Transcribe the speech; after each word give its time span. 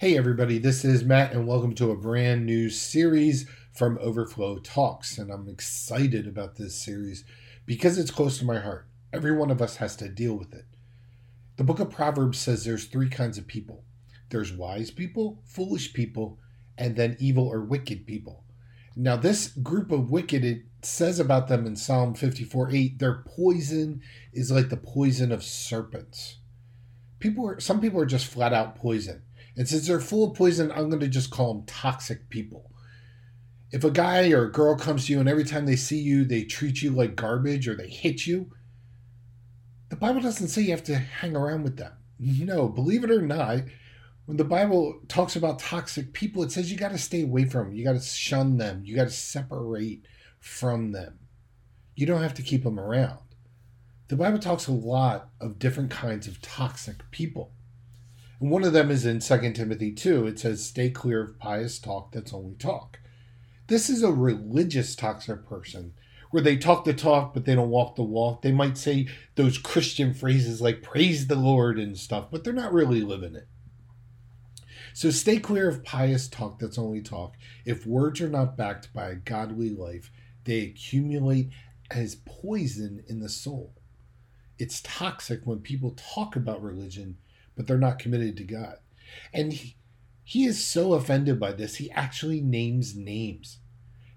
Hey, 0.00 0.16
everybody, 0.16 0.56
this 0.56 0.82
is 0.82 1.04
Matt, 1.04 1.34
and 1.34 1.46
welcome 1.46 1.74
to 1.74 1.90
a 1.90 1.94
brand 1.94 2.46
new 2.46 2.70
series 2.70 3.46
from 3.74 3.98
Overflow 4.00 4.60
Talks. 4.60 5.18
And 5.18 5.30
I'm 5.30 5.46
excited 5.46 6.26
about 6.26 6.56
this 6.56 6.74
series 6.74 7.22
because 7.66 7.98
it's 7.98 8.10
close 8.10 8.38
to 8.38 8.46
my 8.46 8.60
heart. 8.60 8.86
Every 9.12 9.36
one 9.36 9.50
of 9.50 9.60
us 9.60 9.76
has 9.76 9.96
to 9.96 10.08
deal 10.08 10.38
with 10.38 10.54
it. 10.54 10.64
The 11.58 11.64
book 11.64 11.80
of 11.80 11.90
Proverbs 11.90 12.38
says 12.38 12.64
there's 12.64 12.86
three 12.86 13.10
kinds 13.10 13.36
of 13.36 13.46
people 13.46 13.84
there's 14.30 14.54
wise 14.54 14.90
people, 14.90 15.42
foolish 15.44 15.92
people, 15.92 16.38
and 16.78 16.96
then 16.96 17.18
evil 17.20 17.46
or 17.46 17.60
wicked 17.60 18.06
people. 18.06 18.42
Now, 18.96 19.16
this 19.16 19.48
group 19.48 19.92
of 19.92 20.10
wicked, 20.10 20.46
it 20.46 20.62
says 20.80 21.20
about 21.20 21.48
them 21.48 21.66
in 21.66 21.76
Psalm 21.76 22.14
54 22.14 22.70
8, 22.70 22.98
their 22.98 23.22
poison 23.36 24.00
is 24.32 24.50
like 24.50 24.70
the 24.70 24.78
poison 24.78 25.30
of 25.30 25.44
serpents. 25.44 26.38
People 27.18 27.46
are, 27.46 27.60
some 27.60 27.82
people 27.82 28.00
are 28.00 28.06
just 28.06 28.24
flat 28.24 28.54
out 28.54 28.76
poison 28.76 29.24
and 29.56 29.68
since 29.68 29.86
they're 29.86 30.00
full 30.00 30.30
of 30.30 30.36
poison, 30.36 30.70
I'm 30.72 30.88
going 30.88 31.00
to 31.00 31.08
just 31.08 31.30
call 31.30 31.54
them 31.54 31.66
toxic 31.66 32.28
people. 32.28 32.70
If 33.72 33.84
a 33.84 33.90
guy 33.90 34.30
or 34.30 34.44
a 34.44 34.52
girl 34.52 34.76
comes 34.76 35.06
to 35.06 35.12
you 35.12 35.20
and 35.20 35.28
every 35.28 35.44
time 35.44 35.66
they 35.66 35.76
see 35.76 35.98
you, 35.98 36.24
they 36.24 36.44
treat 36.44 36.82
you 36.82 36.90
like 36.90 37.14
garbage 37.16 37.68
or 37.68 37.74
they 37.74 37.88
hit 37.88 38.26
you, 38.26 38.50
the 39.90 39.96
Bible 39.96 40.20
doesn't 40.20 40.48
say 40.48 40.62
you 40.62 40.70
have 40.70 40.84
to 40.84 40.96
hang 40.96 41.36
around 41.36 41.62
with 41.62 41.76
them. 41.76 41.92
No, 42.18 42.68
believe 42.68 43.04
it 43.04 43.10
or 43.10 43.22
not, 43.22 43.60
when 44.26 44.36
the 44.36 44.44
Bible 44.44 45.00
talks 45.08 45.34
about 45.34 45.58
toxic 45.58 46.12
people, 46.12 46.42
it 46.42 46.52
says 46.52 46.70
you 46.70 46.78
got 46.78 46.92
to 46.92 46.98
stay 46.98 47.22
away 47.22 47.44
from 47.44 47.66
them. 47.66 47.74
You 47.74 47.84
got 47.84 47.94
to 47.94 48.00
shun 48.00 48.58
them. 48.58 48.82
You 48.84 48.94
got 48.94 49.04
to 49.04 49.10
separate 49.10 50.04
from 50.38 50.92
them. 50.92 51.18
You 51.96 52.06
don't 52.06 52.22
have 52.22 52.34
to 52.34 52.42
keep 52.42 52.62
them 52.62 52.78
around. 52.78 53.18
The 54.08 54.16
Bible 54.16 54.38
talks 54.38 54.66
a 54.66 54.72
lot 54.72 55.30
of 55.40 55.58
different 55.58 55.90
kinds 55.90 56.26
of 56.26 56.40
toxic 56.42 57.10
people. 57.10 57.52
One 58.40 58.64
of 58.64 58.72
them 58.72 58.90
is 58.90 59.04
in 59.04 59.20
2 59.20 59.52
Timothy 59.52 59.92
2. 59.92 60.26
It 60.26 60.38
says, 60.38 60.64
Stay 60.64 60.88
clear 60.88 61.22
of 61.22 61.38
pious 61.38 61.78
talk 61.78 62.10
that's 62.10 62.32
only 62.32 62.54
talk. 62.54 62.98
This 63.66 63.90
is 63.90 64.02
a 64.02 64.10
religious 64.10 64.96
toxic 64.96 65.46
person 65.46 65.92
where 66.30 66.42
they 66.42 66.56
talk 66.56 66.86
the 66.86 66.94
talk, 66.94 67.34
but 67.34 67.44
they 67.44 67.54
don't 67.54 67.68
walk 67.68 67.96
the 67.96 68.02
walk. 68.02 68.40
They 68.40 68.50
might 68.50 68.78
say 68.78 69.08
those 69.34 69.58
Christian 69.58 70.14
phrases 70.14 70.62
like 70.62 70.82
praise 70.82 71.26
the 71.26 71.36
Lord 71.36 71.78
and 71.78 71.98
stuff, 71.98 72.28
but 72.30 72.42
they're 72.42 72.54
not 72.54 72.72
really 72.72 73.02
living 73.02 73.34
it. 73.36 73.46
So 74.94 75.10
stay 75.10 75.38
clear 75.38 75.68
of 75.68 75.84
pious 75.84 76.26
talk 76.26 76.58
that's 76.58 76.78
only 76.78 77.02
talk. 77.02 77.34
If 77.66 77.84
words 77.84 78.22
are 78.22 78.30
not 78.30 78.56
backed 78.56 78.90
by 78.94 79.10
a 79.10 79.16
godly 79.16 79.68
life, 79.68 80.10
they 80.44 80.62
accumulate 80.62 81.50
as 81.90 82.22
poison 82.24 83.04
in 83.06 83.20
the 83.20 83.28
soul. 83.28 83.74
It's 84.58 84.80
toxic 84.80 85.42
when 85.44 85.58
people 85.58 85.94
talk 86.14 86.36
about 86.36 86.62
religion 86.62 87.18
but 87.60 87.66
they're 87.66 87.76
not 87.76 87.98
committed 87.98 88.38
to 88.38 88.44
God. 88.44 88.76
And 89.34 89.52
he, 89.52 89.76
he 90.24 90.46
is 90.46 90.64
so 90.64 90.94
offended 90.94 91.38
by 91.38 91.52
this, 91.52 91.76
he 91.76 91.90
actually 91.90 92.40
names 92.40 92.96
names. 92.96 93.58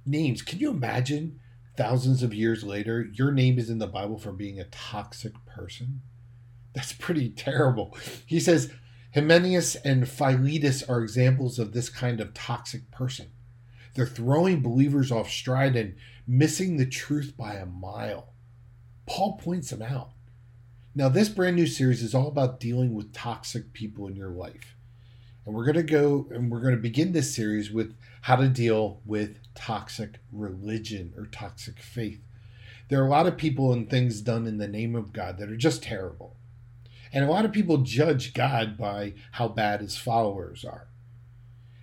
Names. 0.05 0.41
Can 0.41 0.59
you 0.59 0.69
imagine 0.69 1.41
thousands 1.75 2.23
of 2.23 2.33
years 2.33 2.63
later, 2.63 3.05
your 3.11 3.33
name 3.33 3.59
is 3.59 3.69
in 3.69 3.79
the 3.79 3.87
Bible 3.87 4.17
for 4.17 4.31
being 4.31 4.61
a 4.61 4.63
toxic 4.63 5.33
person? 5.45 6.03
That's 6.73 6.93
pretty 6.93 7.31
terrible. 7.31 7.97
He 8.25 8.39
says, 8.39 8.71
Hymenaeus 9.13 9.75
and 9.75 10.07
Philetus 10.07 10.81
are 10.83 11.01
examples 11.01 11.59
of 11.59 11.73
this 11.73 11.89
kind 11.89 12.21
of 12.21 12.33
toxic 12.33 12.91
person. 12.91 13.27
They're 13.93 14.05
throwing 14.05 14.61
believers 14.61 15.11
off 15.11 15.29
stride 15.29 15.75
and 15.75 15.97
missing 16.25 16.77
the 16.77 16.85
truth 16.85 17.33
by 17.35 17.55
a 17.55 17.65
mile. 17.65 18.35
Paul 19.05 19.35
points 19.35 19.71
them 19.71 19.81
out. 19.81 20.12
Now, 20.95 21.09
this 21.09 21.29
brand 21.29 21.55
new 21.55 21.65
series 21.65 22.03
is 22.03 22.13
all 22.13 22.27
about 22.27 22.59
dealing 22.59 22.93
with 22.93 23.13
toxic 23.13 23.73
people 23.73 24.07
in 24.07 24.15
your 24.15 24.29
life. 24.29 24.75
And 25.43 25.55
we're 25.55 25.65
going 25.65 25.75
to 25.75 25.83
go 25.83 26.27
and 26.29 26.51
we're 26.51 26.61
going 26.61 26.75
to 26.75 26.81
begin 26.81 27.13
this 27.13 27.35
series 27.35 27.71
with 27.71 27.95
how 28.21 28.35
to 28.35 28.47
deal 28.47 29.01
with 29.03 29.39
toxic 29.55 30.19
religion 30.31 31.11
or 31.17 31.25
toxic 31.25 31.79
faith. 31.79 32.21
There 32.89 33.01
are 33.01 33.07
a 33.07 33.09
lot 33.09 33.25
of 33.25 33.37
people 33.37 33.73
and 33.73 33.89
things 33.89 34.21
done 34.21 34.45
in 34.45 34.59
the 34.59 34.67
name 34.67 34.95
of 34.95 35.13
God 35.13 35.39
that 35.39 35.49
are 35.49 35.57
just 35.57 35.81
terrible. 35.81 36.35
And 37.11 37.25
a 37.25 37.31
lot 37.31 37.45
of 37.45 37.51
people 37.51 37.77
judge 37.77 38.35
God 38.35 38.77
by 38.77 39.15
how 39.31 39.47
bad 39.47 39.81
his 39.81 39.97
followers 39.97 40.63
are. 40.63 40.89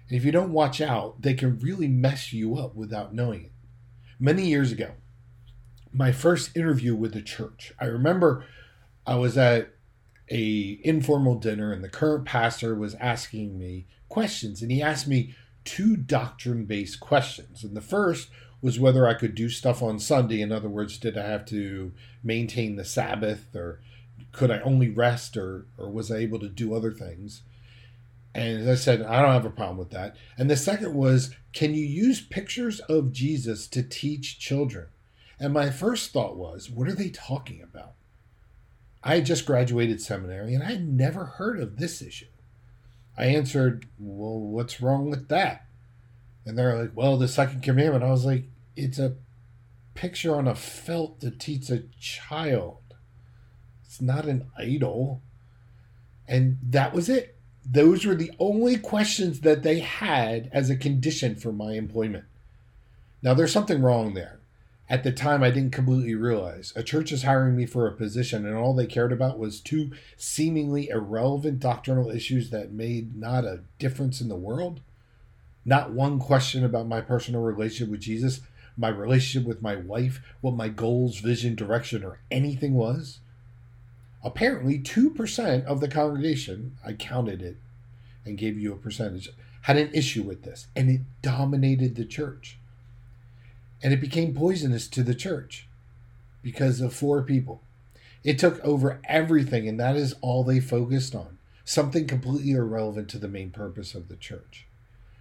And 0.09 0.17
if 0.17 0.25
you 0.25 0.31
don't 0.31 0.53
watch 0.53 0.81
out, 0.81 1.23
they 1.23 1.35
can 1.35 1.59
really 1.59 1.89
mess 1.89 2.33
you 2.33 2.57
up 2.57 2.77
without 2.77 3.13
knowing 3.13 3.47
it. 3.47 3.53
Many 4.21 4.47
years 4.47 4.71
ago, 4.71 4.93
my 5.93 6.13
first 6.13 6.57
interview 6.57 6.95
with 6.95 7.13
the 7.13 7.23
church, 7.23 7.73
I 7.81 7.87
remember 7.87 8.45
I 9.07 9.17
was 9.17 9.37
at 9.37 9.71
a 10.31 10.81
informal 10.85 11.35
dinner 11.37 11.73
and 11.73 11.83
the 11.83 11.89
current 11.89 12.25
pastor 12.25 12.75
was 12.75 12.95
asking 12.97 13.59
me 13.59 13.87
questions 14.09 14.63
and 14.63 14.71
he 14.71 14.81
asked 14.81 15.09
me 15.09 15.35
two 15.65 15.97
doctrine 15.97 16.65
based 16.65 17.01
questions. 17.01 17.65
And 17.65 17.77
the 17.77 17.81
first 17.81 18.31
was 18.63 18.79
whether 18.79 19.07
I 19.07 19.15
could 19.15 19.35
do 19.35 19.49
stuff 19.49 19.83
on 19.83 19.99
Sunday. 19.99 20.41
In 20.41 20.53
other 20.53 20.69
words, 20.69 20.99
did 20.99 21.17
I 21.17 21.27
have 21.27 21.45
to 21.47 21.93
maintain 22.23 22.77
the 22.77 22.85
Sabbath 22.85 23.55
or 23.55 23.81
could 24.33 24.51
I 24.51 24.61
only 24.61 24.91
rest 24.91 25.37
or, 25.37 25.67
or 25.77 25.91
was 25.91 26.11
I 26.11 26.19
able 26.19 26.39
to 26.41 26.49
do 26.49 26.75
other 26.75 26.93
things? 26.93 27.43
And 28.35 28.61
as 28.61 28.69
I 28.69 28.75
said, 28.77 29.03
I 29.03 29.23
don't 29.23 29.33
have 29.33 29.45
a 29.45 29.51
problem 29.51 29.79
with 29.79 29.91
that. 29.91 30.17
And 30.39 30.49
the 30.49 30.57
second 30.57 30.95
was, 30.95 31.35
can 31.53 31.75
you 31.75 31.85
use 31.85 32.21
pictures 32.21 32.79
of 32.81 33.13
Jesus 33.13 33.67
to 33.69 33.83
teach 33.83 34.39
children? 34.39 34.87
And 35.41 35.53
my 35.53 35.71
first 35.71 36.13
thought 36.13 36.37
was, 36.37 36.71
what 36.71 36.87
are 36.87 36.95
they 36.95 37.09
talking 37.09 37.61
about? 37.63 37.95
I 39.03 39.17
had 39.17 39.27
just 39.27 39.47
graduated 39.47 40.01
seminary 40.01 40.55
and 40.55 40.63
I 40.63 40.73
had 40.73 40.87
never 40.87 41.25
heard 41.25 41.59
of 41.59 41.77
this 41.77 42.03
issue. 42.03 42.27
I 43.17 43.27
answered, 43.27 43.87
Well, 43.99 44.39
what's 44.39 44.81
wrong 44.81 45.11
with 45.11 45.29
that? 45.29 45.67
And 46.45 46.59
they're 46.59 46.79
like, 46.79 46.93
Well, 46.95 47.17
the 47.17 47.29
second 47.29 47.63
commandment. 47.63 48.05
I 48.05 48.11
was 48.11 48.27
like, 48.27 48.45
It's 48.77 48.99
a 48.99 49.17
picture 49.95 50.35
on 50.35 50.47
a 50.47 50.55
felt 50.55 51.21
to 51.21 51.31
teach 51.31 51.71
a 51.71 51.85
child. 51.99 52.79
It's 53.85 54.01
not 54.01 54.27
an 54.27 54.47
idol. 54.57 55.23
And 56.29 56.59
that 56.63 56.95
was 56.95 57.09
it. 57.09 57.37
Those 57.69 58.05
were 58.05 58.15
the 58.15 58.33
only 58.39 58.77
questions 58.77 59.41
that 59.41 59.63
they 59.63 59.81
had 59.81 60.49
as 60.53 60.71
a 60.71 60.77
condition 60.77 61.35
for 61.37 61.53
my 61.53 61.73
employment. 61.73 62.25
Now, 63.23 63.35
there's 63.35 63.53
something 63.53 63.83
wrong 63.83 64.15
there 64.15 64.40
at 64.91 65.05
the 65.05 65.13
time 65.13 65.41
I 65.41 65.53
didn't 65.53 65.73
completely 65.73 66.17
realize. 66.17 66.73
A 66.75 66.83
church 66.83 67.13
is 67.13 67.23
hiring 67.23 67.55
me 67.55 67.65
for 67.65 67.87
a 67.87 67.93
position, 67.93 68.45
and 68.45 68.57
all 68.57 68.75
they 68.75 68.87
cared 68.87 69.13
about 69.13 69.39
was 69.39 69.61
two 69.61 69.93
seemingly 70.17 70.89
irrelevant 70.89 71.61
doctrinal 71.61 72.11
issues 72.11 72.51
that 72.51 72.73
made 72.73 73.17
not 73.17 73.45
a 73.45 73.61
difference 73.79 74.21
in 74.21 74.29
the 74.29 74.35
world. 74.35 74.81
Not 75.65 75.93
one 75.93 76.19
question 76.19 76.65
about 76.65 76.89
my 76.89 77.01
personal 77.01 77.41
relationship 77.41 77.89
with 77.89 78.01
Jesus, 78.01 78.41
my 78.77 78.89
relationship 78.89 79.47
with 79.47 79.63
my 79.63 79.77
wife, 79.77 80.21
what 80.41 80.55
my 80.55 80.69
goals, 80.69 81.21
vision, 81.21 81.55
direction, 81.55 82.03
or 82.03 82.19
anything 82.29 82.75
was. 82.75 83.21
Apparently, 84.25 84.79
2% 84.81 85.65
of 85.67 85.81
the 85.81 85.89
congregation, 85.89 86.77
I 86.85 86.95
counted 86.95 87.43
it 87.43 87.59
and 88.25 88.37
gave 88.37 88.59
you 88.59 88.73
a 88.73 88.77
percentage, 88.77 89.31
had 89.63 89.77
an 89.77 89.91
issue 89.95 90.25
with 90.25 90.43
this, 90.43 90.67
and 90.75 90.91
it 90.91 91.03
dominated 91.23 91.95
the 91.95 92.05
church. 92.05 92.59
And 93.83 93.93
it 93.93 94.01
became 94.01 94.35
poisonous 94.35 94.89
to 94.89 95.03
the 95.03 95.15
church 95.15 95.67
because 96.43 96.81
of 96.81 96.93
four 96.93 97.23
people. 97.23 97.63
It 98.23 98.39
took 98.39 98.63
over 98.65 99.01
everything, 99.05 99.69
and 99.69 99.81
that 99.81 99.97
is 99.97 100.15
all 100.21 100.45
they 100.45 100.61
focused 100.61 101.15
on 101.15 101.39
something 101.65 102.07
completely 102.07 102.51
irrelevant 102.51 103.09
to 103.09 103.19
the 103.19 103.29
main 103.29 103.51
purpose 103.51 103.95
of 103.95 104.09
the 104.09 104.17
church. 104.17 104.67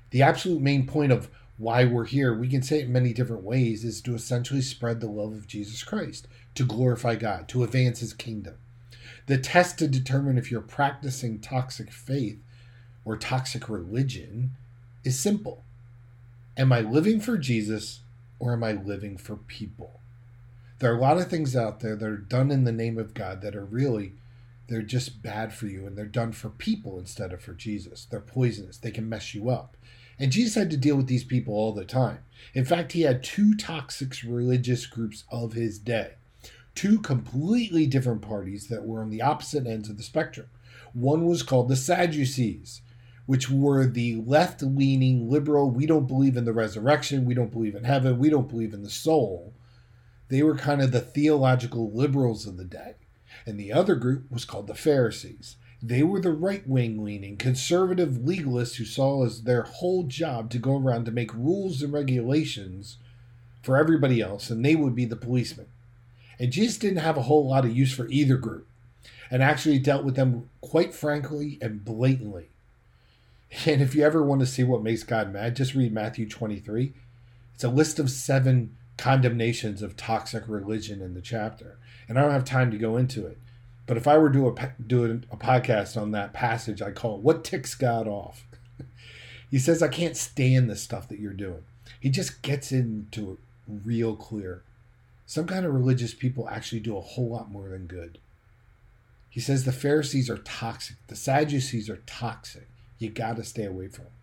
The 0.10 0.24
absolute 0.24 0.62
main 0.62 0.88
point 0.88 1.12
of 1.12 1.30
why 1.60 1.86
we're 1.86 2.06
here, 2.06 2.34
we 2.34 2.48
can 2.48 2.64
say 2.64 2.80
it 2.80 2.86
in 2.86 2.92
many 2.92 3.14
different 3.14 3.44
ways, 3.44 3.84
is 3.84 4.02
to 4.02 4.16
essentially 4.16 4.62
spread 4.62 5.00
the 5.00 5.08
love 5.08 5.34
of 5.34 5.46
Jesus 5.48 5.84
Christ, 5.84 6.28
to 6.56 6.66
glorify 6.66 7.16
God, 7.16 7.48
to 7.50 7.64
advance 7.64 8.00
his 8.00 8.14
kingdom. 8.14 8.56
The 9.28 9.38
test 9.38 9.78
to 9.78 9.88
determine 9.88 10.38
if 10.38 10.50
you're 10.50 10.62
practicing 10.62 11.40
toxic 11.40 11.92
faith 11.92 12.40
or 13.06 13.16
toxic 13.16 13.70
religion 13.70 14.52
is 15.04 15.20
simple 15.20 15.64
Am 16.58 16.74
I 16.74 16.82
living 16.82 17.22
for 17.22 17.38
Jesus 17.38 18.00
or 18.40 18.54
am 18.54 18.64
I 18.64 18.72
living 18.72 19.18
for 19.18 19.36
people? 19.36 20.00
There 20.80 20.92
are 20.92 20.98
a 20.98 21.02
lot 21.02 21.18
of 21.18 21.30
things 21.30 21.56
out 21.56 21.82
there 21.82 21.96
that 21.96 22.06
are 22.06 22.18
done 22.18 22.52
in 22.52 22.64
the 22.64 22.72
name 22.72 22.98
of 22.98 23.14
God 23.14 23.42
that 23.42 23.56
are 23.56 23.66
really 23.66 24.14
they're 24.70 24.82
just 24.84 25.24
bad 25.24 25.52
for 25.52 25.66
you 25.66 25.88
and 25.88 25.98
they're 25.98 26.06
done 26.06 26.32
for 26.32 26.50
people 26.50 27.00
instead 27.00 27.34
of 27.34 27.42
for 27.42 27.54
Jesus. 27.54 28.06
They're 28.06 28.20
poisonous. 28.20 28.78
They 28.78 28.92
can 28.92 29.10
mess 29.10 29.34
you 29.34 29.50
up. 29.50 29.76
And 30.20 30.32
Jesus 30.32 30.56
had 30.56 30.70
to 30.70 30.78
deal 30.78 30.96
with 30.96 31.08
these 31.08 31.24
people 31.24 31.56
all 31.56 31.74
the 31.74 31.86
time. 31.86 32.20
In 32.54 32.66
fact, 32.66 32.92
he 32.92 33.02
had 33.02 33.24
two 33.24 33.56
toxic 33.56 34.14
religious 34.24 34.86
groups 34.86 35.24
of 35.32 35.54
his 35.54 35.80
day, 35.80 36.14
two 36.76 37.00
completely 37.00 37.88
different 37.88 38.22
parties 38.22 38.68
that 38.68 38.86
were 38.86 39.02
on 39.02 39.10
the 39.10 39.22
opposite 39.22 39.66
ends 39.66 39.90
of 39.90 39.98
the 39.98 40.04
spectrum. 40.04 40.48
One 40.94 41.26
was 41.26 41.42
called 41.42 41.68
the 41.68 41.76
Sadducees, 41.76 42.82
which 43.30 43.48
were 43.48 43.86
the 43.86 44.16
left 44.26 44.64
leaning 44.64 45.30
liberal, 45.30 45.70
we 45.70 45.86
don't 45.86 46.08
believe 46.08 46.36
in 46.36 46.46
the 46.46 46.52
resurrection, 46.52 47.26
we 47.26 47.36
don't 47.36 47.52
believe 47.52 47.76
in 47.76 47.84
heaven, 47.84 48.18
we 48.18 48.28
don't 48.28 48.50
believe 48.50 48.74
in 48.74 48.82
the 48.82 48.90
soul. 48.90 49.54
They 50.30 50.42
were 50.42 50.56
kind 50.56 50.82
of 50.82 50.92
the 50.92 51.00
theological 51.00 51.92
liberals 51.92 52.48
of 52.48 52.58
the 52.58 52.66
day. 52.66 52.96
And 53.46 53.60
the 53.60 53.72
other 53.72 53.94
group 53.94 54.32
was 54.32 54.46
called 54.46 54.66
the 54.66 54.74
Pharisees. 54.74 55.58
They 55.80 56.02
were 56.02 56.20
the 56.20 56.32
right 56.32 56.68
wing 56.68 57.04
leaning, 57.04 57.38
conservative 57.38 58.14
legalists 58.14 58.78
who 58.78 58.86
saw 58.86 59.24
as 59.24 59.44
their 59.44 59.62
whole 59.62 60.06
job 60.06 60.50
to 60.50 60.58
go 60.58 60.76
around 60.76 61.06
to 61.06 61.12
make 61.12 61.32
rules 61.36 61.84
and 61.84 61.94
regulations 61.94 62.98
for 63.62 63.78
everybody 63.78 64.22
else, 64.22 64.50
and 64.50 64.66
they 64.66 64.74
would 64.74 64.96
be 64.96 65.06
the 65.06 65.16
policemen. 65.16 65.68
And 66.40 66.52
Jesus 66.52 66.80
didn't 66.80 66.98
have 66.98 67.16
a 67.16 67.22
whole 67.22 67.48
lot 67.48 67.64
of 67.64 67.78
use 67.78 67.94
for 67.94 68.08
either 68.08 68.38
group, 68.38 68.68
and 69.30 69.44
actually 69.44 69.78
dealt 69.78 70.04
with 70.04 70.16
them 70.16 70.50
quite 70.62 70.96
frankly 70.96 71.60
and 71.62 71.86
blatantly. 71.86 72.50
And 73.66 73.82
if 73.82 73.96
you 73.96 74.04
ever 74.04 74.24
want 74.24 74.42
to 74.42 74.48
see 74.48 74.64
what 74.64 74.84
makes 74.84 75.04
God 75.04 75.34
mad, 75.34 75.56
just 75.56 75.74
read 75.74 75.92
Matthew 75.92 76.28
23. 76.30 76.94
It's 77.56 77.64
a 77.64 77.70
list 77.70 78.00
of 78.00 78.12
seven 78.12 78.76
condemnations 78.98 79.82
of 79.82 79.98
toxic 79.98 80.44
religion 80.48 81.02
in 81.02 81.14
the 81.14 81.22
chapter. 81.22 81.78
And 82.08 82.18
I 82.18 82.22
don't 82.22 82.32
have 82.32 82.46
time 82.46 82.70
to 82.72 82.78
go 82.78 82.98
into 82.98 83.26
it. 83.26 83.38
But 83.86 83.98
if 83.98 84.08
I 84.08 84.18
were 84.18 84.30
to 84.30 84.34
do 84.34 84.48
a, 84.48 84.74
do 84.86 85.22
a 85.32 85.38
podcast 85.38 86.00
on 86.00 86.12
that 86.12 86.32
passage, 86.32 86.82
I 86.82 86.92
call 86.92 87.16
it 87.16 87.22
What 87.22 87.44
Ticks 87.44 87.74
God 87.74 88.08
Off? 88.08 88.46
he 89.50 89.58
says, 89.58 89.82
I 89.82 89.88
can't 89.88 90.16
stand 90.16 90.70
the 90.70 90.76
stuff 90.76 91.08
that 91.10 91.20
you're 91.20 91.34
doing. 91.34 91.64
He 92.00 92.10
just 92.10 92.44
gets 92.44 92.72
into 92.72 93.32
it 93.32 93.40
real 93.84 94.16
clear. 94.16 94.64
Some 95.26 95.48
kind 95.48 95.66
of 95.66 95.74
religious 95.74 96.14
people 96.14 96.48
actually 96.50 96.82
do 96.82 96.98
a 96.98 97.02
whole 97.02 97.30
lot 97.30 97.52
more 97.52 97.70
than 97.70 97.88
good. 97.88 98.20
He 99.30 99.40
says 99.40 99.64
the 99.64 99.72
Pharisees 99.72 100.30
are 100.30 100.38
toxic, 100.38 100.98
the 101.08 101.16
Sadducees 101.16 101.90
are 101.90 102.02
toxic. 102.06 102.68
You 103.00 103.10
got 103.10 103.38
to 103.38 103.44
stay 103.44 103.66
away 103.66 103.88
from 103.88 104.06
them. 104.06 104.14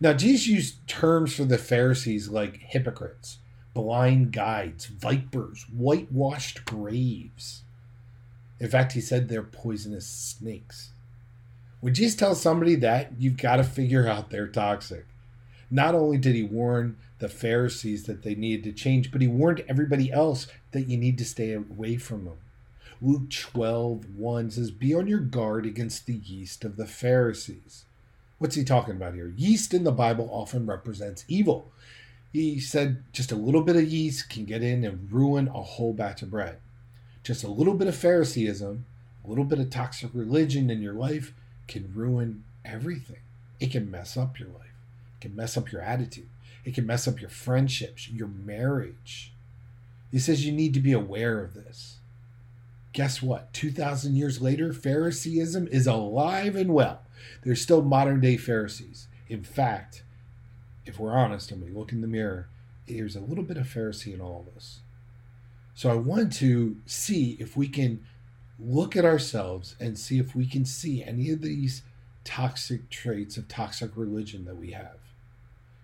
Now, 0.00 0.12
Jesus 0.12 0.46
used 0.46 0.86
terms 0.86 1.34
for 1.34 1.44
the 1.44 1.58
Pharisees 1.58 2.28
like 2.28 2.58
hypocrites, 2.58 3.38
blind 3.74 4.32
guides, 4.32 4.86
vipers, 4.86 5.66
whitewashed 5.72 6.64
graves. 6.64 7.62
In 8.60 8.68
fact, 8.68 8.92
he 8.92 9.00
said 9.00 9.28
they're 9.28 9.42
poisonous 9.42 10.06
snakes. 10.06 10.92
When 11.80 11.94
Jesus 11.94 12.16
tells 12.16 12.40
somebody 12.40 12.76
that, 12.76 13.12
you've 13.18 13.36
got 13.36 13.56
to 13.56 13.64
figure 13.64 14.06
out 14.06 14.30
they're 14.30 14.46
toxic. 14.46 15.06
Not 15.70 15.94
only 15.94 16.18
did 16.18 16.34
he 16.34 16.42
warn 16.42 16.96
the 17.18 17.28
Pharisees 17.28 18.04
that 18.04 18.22
they 18.22 18.34
needed 18.34 18.64
to 18.64 18.72
change, 18.72 19.10
but 19.10 19.20
he 19.20 19.26
warned 19.26 19.64
everybody 19.68 20.12
else 20.12 20.46
that 20.72 20.88
you 20.88 20.96
need 20.96 21.16
to 21.18 21.24
stay 21.24 21.52
away 21.52 21.96
from 21.96 22.24
them. 22.24 22.36
Luke 23.00 23.30
12, 23.30 24.16
1 24.16 24.50
says, 24.50 24.70
Be 24.70 24.94
on 24.94 25.06
your 25.08 25.20
guard 25.20 25.64
against 25.64 26.06
the 26.06 26.14
yeast 26.14 26.64
of 26.64 26.76
the 26.76 26.86
Pharisees. 26.86 27.84
What's 28.42 28.56
he 28.56 28.64
talking 28.64 28.96
about 28.96 29.14
here? 29.14 29.32
Yeast 29.36 29.72
in 29.72 29.84
the 29.84 29.92
Bible 29.92 30.28
often 30.32 30.66
represents 30.66 31.24
evil. 31.28 31.70
He 32.32 32.58
said 32.58 33.04
just 33.12 33.30
a 33.30 33.36
little 33.36 33.62
bit 33.62 33.76
of 33.76 33.84
yeast 33.84 34.28
can 34.28 34.46
get 34.46 34.64
in 34.64 34.84
and 34.84 35.12
ruin 35.12 35.46
a 35.46 35.62
whole 35.62 35.92
batch 35.92 36.22
of 36.22 36.32
bread. 36.32 36.56
Just 37.22 37.44
a 37.44 37.48
little 37.48 37.74
bit 37.74 37.86
of 37.86 37.94
Phariseeism, 37.94 38.84
a 39.24 39.28
little 39.28 39.44
bit 39.44 39.60
of 39.60 39.70
toxic 39.70 40.10
religion 40.12 40.70
in 40.70 40.82
your 40.82 40.92
life 40.92 41.32
can 41.68 41.92
ruin 41.94 42.42
everything. 42.64 43.20
It 43.60 43.70
can 43.70 43.88
mess 43.88 44.16
up 44.16 44.40
your 44.40 44.48
life. 44.48 44.74
It 45.18 45.20
can 45.20 45.36
mess 45.36 45.56
up 45.56 45.70
your 45.70 45.82
attitude. 45.82 46.28
It 46.64 46.74
can 46.74 46.84
mess 46.84 47.06
up 47.06 47.20
your 47.20 47.30
friendships, 47.30 48.08
your 48.08 48.26
marriage. 48.26 49.32
He 50.10 50.18
says 50.18 50.44
you 50.44 50.50
need 50.50 50.74
to 50.74 50.80
be 50.80 50.92
aware 50.92 51.38
of 51.44 51.54
this. 51.54 51.98
Guess 52.92 53.22
what? 53.22 53.52
2,000 53.52 54.16
years 54.16 54.42
later, 54.42 54.72
Phariseeism 54.72 55.68
is 55.68 55.86
alive 55.86 56.56
and 56.56 56.74
well. 56.74 57.01
There's 57.42 57.60
still 57.60 57.82
modern 57.82 58.20
day 58.20 58.36
Pharisees. 58.36 59.08
In 59.28 59.42
fact, 59.42 60.02
if 60.84 60.98
we're 60.98 61.12
honest 61.12 61.50
and 61.50 61.62
we 61.62 61.70
look 61.70 61.92
in 61.92 62.00
the 62.00 62.06
mirror, 62.06 62.48
there's 62.86 63.16
a 63.16 63.20
little 63.20 63.44
bit 63.44 63.56
of 63.56 63.66
Pharisee 63.66 64.14
in 64.14 64.20
all 64.20 64.44
of 64.46 64.56
us. 64.56 64.80
So 65.74 65.90
I 65.90 65.94
want 65.94 66.32
to 66.34 66.76
see 66.86 67.36
if 67.40 67.56
we 67.56 67.68
can 67.68 68.04
look 68.58 68.96
at 68.96 69.04
ourselves 69.04 69.74
and 69.80 69.98
see 69.98 70.18
if 70.18 70.34
we 70.34 70.46
can 70.46 70.64
see 70.64 71.02
any 71.02 71.30
of 71.30 71.40
these 71.40 71.82
toxic 72.24 72.90
traits 72.90 73.36
of 73.36 73.48
toxic 73.48 73.96
religion 73.96 74.44
that 74.44 74.56
we 74.56 74.72
have. 74.72 74.98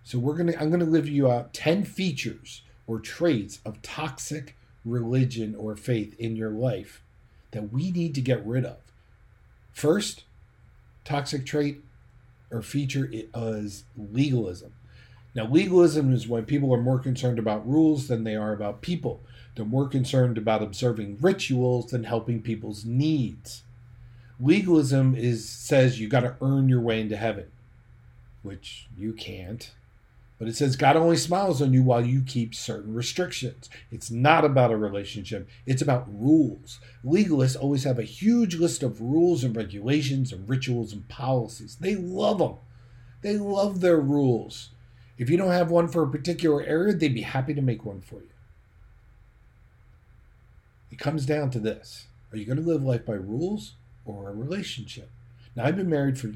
So 0.05 0.19
we're 0.19 0.37
gonna 0.37 0.55
I'm 0.59 0.71
gonna 0.71 0.87
give 0.87 1.09
you 1.09 1.31
out 1.31 1.53
10 1.53 1.85
features 1.85 2.63
or 2.87 3.01
traits 3.01 3.61
of 3.65 3.83
toxic 3.83 4.57
religion 4.85 5.55
or 5.55 5.77
faith 5.77 6.19
in 6.19 6.37
your 6.37 6.51
life 6.51 7.03
that 7.51 7.73
we 7.73 7.91
need 7.91 8.15
to 8.15 8.21
get 8.21 8.45
rid 8.47 8.65
of. 8.65 8.79
First, 9.73 10.25
toxic 11.09 11.47
trait 11.47 11.83
or 12.51 12.61
feature 12.61 13.11
is 13.11 13.85
legalism. 13.97 14.75
Now, 15.35 15.47
legalism 15.47 16.13
is 16.13 16.29
when 16.29 16.45
people 16.45 16.73
are 16.75 16.81
more 16.81 16.99
concerned 16.99 17.39
about 17.39 17.67
rules 17.67 18.09
than 18.09 18.25
they 18.25 18.37
are 18.37 18.53
about 18.53 18.83
people. 18.83 19.21
They're 19.55 19.65
more 19.65 19.89
concerned 19.89 20.37
about 20.37 20.63
observing 20.63 21.19
rituals 21.21 21.87
than 21.87 22.05
helping 22.05 22.43
people's 22.43 22.85
needs. 22.85 23.63
Legalism 24.39 25.15
is 25.15 25.49
says 25.49 25.99
you 25.99 26.09
got 26.09 26.21
to 26.21 26.37
earn 26.43 26.69
your 26.69 26.81
way 26.81 27.01
into 27.01 27.17
heaven, 27.17 27.47
which 28.43 28.87
you 28.97 29.13
can't. 29.13 29.71
But 30.39 30.47
it 30.47 30.57
says 30.57 30.77
God 30.77 30.97
only 30.97 31.17
smiles 31.17 31.61
on 31.61 31.73
you 31.73 31.83
while 31.83 32.05
you 32.05 32.23
keep 32.23 32.55
certain 32.55 32.95
restrictions. 32.95 33.69
It's 33.91 34.11
not 34.11 34.45
about 34.45 34.71
a 34.71 34.77
relationship, 34.77 35.49
it's 35.67 35.83
about 35.83 36.07
rules. 36.09 36.79
Legalists 37.05 37.61
always 37.61 37.85
have 37.85 37.99
a 37.99 38.05
huge 38.05 38.55
list 38.55 38.83
of 38.83 39.01
rules 39.01 39.43
and 39.43 39.57
regulations 39.57 40.33
and 40.33 40.49
rituals 40.49 40.93
and 40.93 41.09
policies. 41.09 41.77
They 41.81 41.97
love 41.97 42.39
them. 42.39 42.55
They 43.23 43.37
love 43.37 43.81
their 43.81 44.01
rules. 44.01 44.71
If 45.19 45.29
you 45.29 45.37
don't 45.37 45.51
have 45.51 45.71
one 45.71 45.89
for 45.89 46.05
a 46.05 46.11
particular 46.11 46.63
area, 46.63 46.95
they'd 46.95 47.13
be 47.13 47.23
happy 47.23 47.53
to 47.55 47.61
make 47.61 47.85
one 47.85 48.01
for 48.01 48.21
you. 48.21 48.31
It 50.93 50.99
comes 50.99 51.27
down 51.27 51.51
to 51.51 51.59
this 51.59 52.07
Are 52.31 52.39
you 52.39 52.45
going 52.45 52.63
to 52.63 52.69
live 52.69 52.85
life 52.85 53.05
by 53.05 53.15
rules 53.15 53.75
or 54.05 54.31
a 54.31 54.35
relationship? 54.35 55.11
Now, 55.57 55.65
I've 55.65 55.77
been 55.77 55.91
married 55.91 56.19
for 56.19 56.33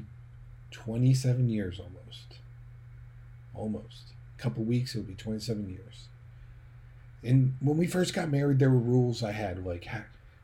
27 0.71 1.49
years 1.49 1.79
almost. 1.79 2.02
Almost. 3.53 4.13
A 4.37 4.41
couple 4.41 4.63
weeks, 4.63 4.95
it'll 4.95 5.07
be 5.07 5.15
27 5.15 5.69
years. 5.69 6.07
And 7.23 7.55
when 7.61 7.77
we 7.77 7.87
first 7.87 8.13
got 8.13 8.29
married, 8.29 8.59
there 8.59 8.69
were 8.69 8.77
rules 8.77 9.23
I 9.23 9.31
had. 9.31 9.65
Like, 9.65 9.87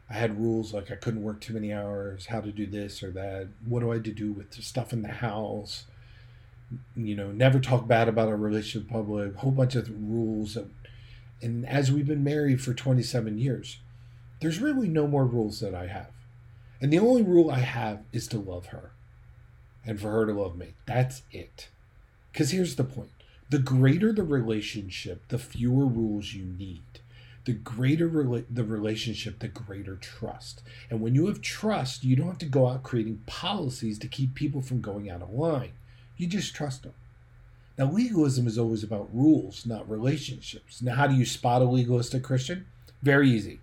I 0.09 0.13
had 0.13 0.39
rules 0.39 0.73
like 0.73 0.91
I 0.91 0.95
couldn't 0.95 1.23
work 1.23 1.41
too 1.41 1.53
many 1.53 1.73
hours, 1.73 2.27
how 2.27 2.41
to 2.41 2.51
do 2.51 2.65
this 2.65 3.03
or 3.03 3.11
that, 3.11 3.47
what 3.67 3.81
do 3.81 3.91
I 3.91 3.99
do 3.99 4.31
with 4.31 4.51
the 4.51 4.61
stuff 4.61 4.93
in 4.93 5.01
the 5.01 5.09
house, 5.09 5.85
you 6.95 7.15
know, 7.15 7.31
never 7.31 7.59
talk 7.59 7.87
bad 7.87 8.07
about 8.07 8.27
our 8.27 8.37
relationship 8.37 8.89
public, 8.89 9.35
a 9.35 9.39
whole 9.39 9.51
bunch 9.51 9.75
of 9.75 9.89
rules. 9.89 10.57
And 11.41 11.65
as 11.65 11.91
we've 11.91 12.07
been 12.07 12.23
married 12.23 12.61
for 12.61 12.73
27 12.73 13.37
years, 13.37 13.79
there's 14.41 14.59
really 14.59 14.87
no 14.87 15.07
more 15.07 15.25
rules 15.25 15.59
that 15.59 15.75
I 15.75 15.87
have. 15.87 16.11
And 16.81 16.93
the 16.93 16.99
only 16.99 17.23
rule 17.23 17.51
I 17.51 17.59
have 17.59 18.03
is 18.13 18.27
to 18.29 18.39
love 18.39 18.67
her 18.67 18.91
and 19.85 19.99
for 19.99 20.11
her 20.11 20.25
to 20.25 20.33
love 20.33 20.57
me. 20.57 20.75
That's 20.85 21.23
it. 21.31 21.69
Because 22.31 22.51
here's 22.51 22.75
the 22.75 22.83
point 22.83 23.09
the 23.49 23.59
greater 23.59 24.13
the 24.13 24.23
relationship, 24.23 25.27
the 25.29 25.39
fewer 25.39 25.85
rules 25.85 26.33
you 26.33 26.45
need. 26.45 26.83
The 27.45 27.53
greater 27.53 28.07
rela- 28.07 28.45
the 28.49 28.63
relationship, 28.63 29.39
the 29.39 29.47
greater 29.47 29.95
trust. 29.95 30.61
And 30.89 31.01
when 31.01 31.15
you 31.15 31.25
have 31.27 31.41
trust, 31.41 32.03
you 32.03 32.15
don't 32.15 32.27
have 32.27 32.37
to 32.39 32.45
go 32.45 32.67
out 32.67 32.83
creating 32.83 33.23
policies 33.25 33.97
to 33.99 34.07
keep 34.07 34.35
people 34.35 34.61
from 34.61 34.81
going 34.81 35.09
out 35.09 35.23
of 35.23 35.31
line. 35.31 35.71
You 36.15 36.27
just 36.27 36.53
trust 36.53 36.83
them. 36.83 36.93
Now, 37.77 37.89
legalism 37.89 38.45
is 38.45 38.57
always 38.57 38.83
about 38.83 39.09
rules, 39.11 39.65
not 39.65 39.89
relationships. 39.89 40.81
Now, 40.81 40.95
how 40.95 41.07
do 41.07 41.15
you 41.15 41.25
spot 41.25 41.61
a 41.61 41.65
legalistic 41.65 42.23
Christian? 42.23 42.65
Very 43.01 43.31
easy. 43.31 43.61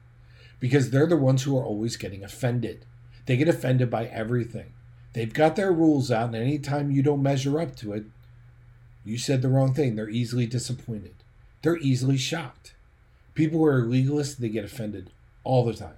Because 0.59 0.91
they're 0.91 1.07
the 1.07 1.19
ones 1.19 1.43
who 1.43 1.57
are 1.59 1.65
always 1.65 1.99
getting 1.99 2.25
offended. 2.25 2.87
They 3.27 3.37
get 3.37 3.47
offended 3.47 3.91
by 3.91 4.07
everything. 4.07 4.73
They've 5.13 5.33
got 5.33 5.55
their 5.55 5.71
rules 5.71 6.11
out, 6.11 6.29
and 6.29 6.37
anytime 6.37 6.91
you 6.91 7.03
don't 7.03 7.23
measure 7.23 7.61
up 7.61 7.77
to 7.77 7.93
it, 7.93 8.07
you 9.07 9.19
said 9.19 9.41
the 9.41 9.49
wrong 9.49 9.73
thing. 9.73 9.95
They're 9.95 10.09
easily 10.09 10.47
disappointed. 10.47 11.15
They're 11.63 11.79
easily 11.79 12.17
shocked. 12.17 12.75
People 13.35 13.61
who 13.61 13.67
are 13.67 13.83
legalists, 13.83 14.37
they 14.37 14.49
get 14.49 14.65
offended 14.65 15.11
all 15.45 15.65
the 15.65 15.75
time. 15.75 15.97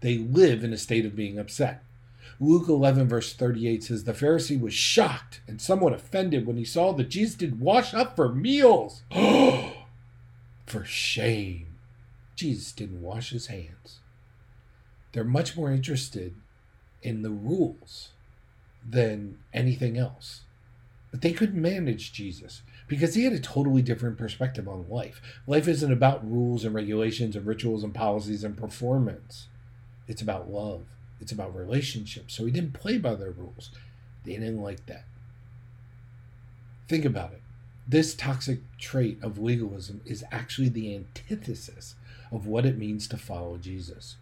They 0.00 0.18
live 0.18 0.64
in 0.64 0.72
a 0.72 0.78
state 0.78 1.06
of 1.06 1.14
being 1.14 1.38
upset. 1.38 1.84
Luke 2.40 2.68
11, 2.68 3.08
verse 3.08 3.32
38 3.32 3.84
says, 3.84 4.04
The 4.04 4.12
Pharisee 4.12 4.60
was 4.60 4.74
shocked 4.74 5.40
and 5.46 5.60
somewhat 5.60 5.92
offended 5.92 6.46
when 6.46 6.56
he 6.56 6.64
saw 6.64 6.92
that 6.92 7.08
Jesus 7.08 7.36
did 7.36 7.60
wash 7.60 7.94
up 7.94 8.16
for 8.16 8.28
meals. 8.28 9.02
for 10.66 10.84
shame. 10.84 11.66
Jesus 12.34 12.72
didn't 12.72 13.02
wash 13.02 13.30
his 13.30 13.46
hands. 13.46 14.00
They're 15.12 15.22
much 15.22 15.56
more 15.56 15.70
interested 15.70 16.34
in 17.02 17.22
the 17.22 17.30
rules 17.30 18.08
than 18.88 19.38
anything 19.52 19.96
else. 19.96 20.40
But 21.12 21.20
they 21.20 21.32
couldn't 21.32 21.60
manage 21.60 22.12
Jesus 22.12 22.62
because 22.88 23.14
he 23.14 23.24
had 23.24 23.34
a 23.34 23.38
totally 23.38 23.82
different 23.82 24.18
perspective 24.18 24.66
on 24.66 24.88
life. 24.88 25.20
Life 25.46 25.68
isn't 25.68 25.92
about 25.92 26.28
rules 26.28 26.64
and 26.64 26.74
regulations 26.74 27.36
and 27.36 27.46
rituals 27.46 27.84
and 27.84 27.94
policies 27.94 28.42
and 28.42 28.56
performance, 28.56 29.46
it's 30.08 30.22
about 30.22 30.50
love, 30.50 30.86
it's 31.20 31.30
about 31.30 31.54
relationships. 31.54 32.34
So 32.34 32.44
he 32.44 32.50
didn't 32.50 32.72
play 32.72 32.98
by 32.98 33.14
their 33.14 33.30
rules. 33.30 33.70
They 34.24 34.32
didn't 34.32 34.62
like 34.62 34.86
that. 34.86 35.04
Think 36.88 37.04
about 37.04 37.32
it. 37.32 37.42
This 37.86 38.14
toxic 38.14 38.60
trait 38.78 39.18
of 39.22 39.38
legalism 39.38 40.00
is 40.04 40.24
actually 40.32 40.68
the 40.68 40.94
antithesis 40.94 41.94
of 42.30 42.46
what 42.46 42.64
it 42.64 42.78
means 42.78 43.06
to 43.08 43.16
follow 43.16 43.58
Jesus. 43.58 44.16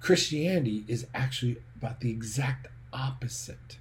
Christianity 0.00 0.84
is 0.88 1.06
actually 1.14 1.56
about 1.76 2.00
the 2.00 2.10
exact 2.10 2.66
opposite. 2.92 3.78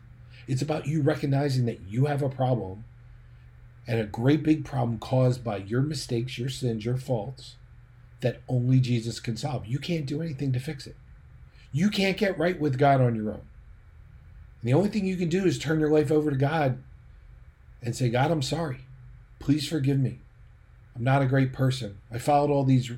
It's 0.48 0.62
about 0.62 0.88
you 0.88 1.02
recognizing 1.02 1.66
that 1.66 1.82
you 1.88 2.06
have 2.06 2.22
a 2.22 2.30
problem 2.30 2.84
and 3.88 4.00
a 4.00 4.06
great 4.06 4.44
big 4.44 4.66
problem 4.66 4.98
caused 5.00 5.44
by 5.44 5.58
your 5.58 5.82
mistakes, 5.82 6.38
your 6.38 6.50
sins, 6.50 6.86
your 6.86 6.98
faults 6.98 7.56
that 8.22 8.42
only 8.48 8.80
Jesus 8.80 9.20
can 9.20 9.38
solve. 9.38 9.68
You 9.68 9.80
can't 9.80 10.06
do 10.06 10.22
anything 10.22 10.52
to 10.54 10.60
fix 10.60 10.88
it. 10.88 10.96
You 11.72 11.90
can't 11.90 12.18
get 12.18 12.38
right 12.38 12.60
with 12.60 12.78
God 12.78 13.02
on 13.02 13.16
your 13.16 13.30
own. 13.30 13.42
And 14.62 14.70
the 14.70 14.74
only 14.74 14.90
thing 14.90 15.06
you 15.06 15.18
can 15.18 15.30
do 15.30 15.46
is 15.46 15.60
turn 15.60 15.80
your 15.80 15.92
life 15.92 16.12
over 16.12 16.32
to 16.32 16.38
God 16.38 16.82
and 17.82 17.96
say, 17.96 18.10
God, 18.10 18.32
I'm 18.32 18.42
sorry. 18.42 18.80
Please 19.40 19.68
forgive 19.68 20.00
me. 20.00 20.20
I'm 20.96 21.04
not 21.04 21.22
a 21.22 21.28
great 21.28 21.54
person. 21.54 21.98
I 22.12 22.18
followed 22.18 22.50
all 22.50 22.64
these 22.64 22.92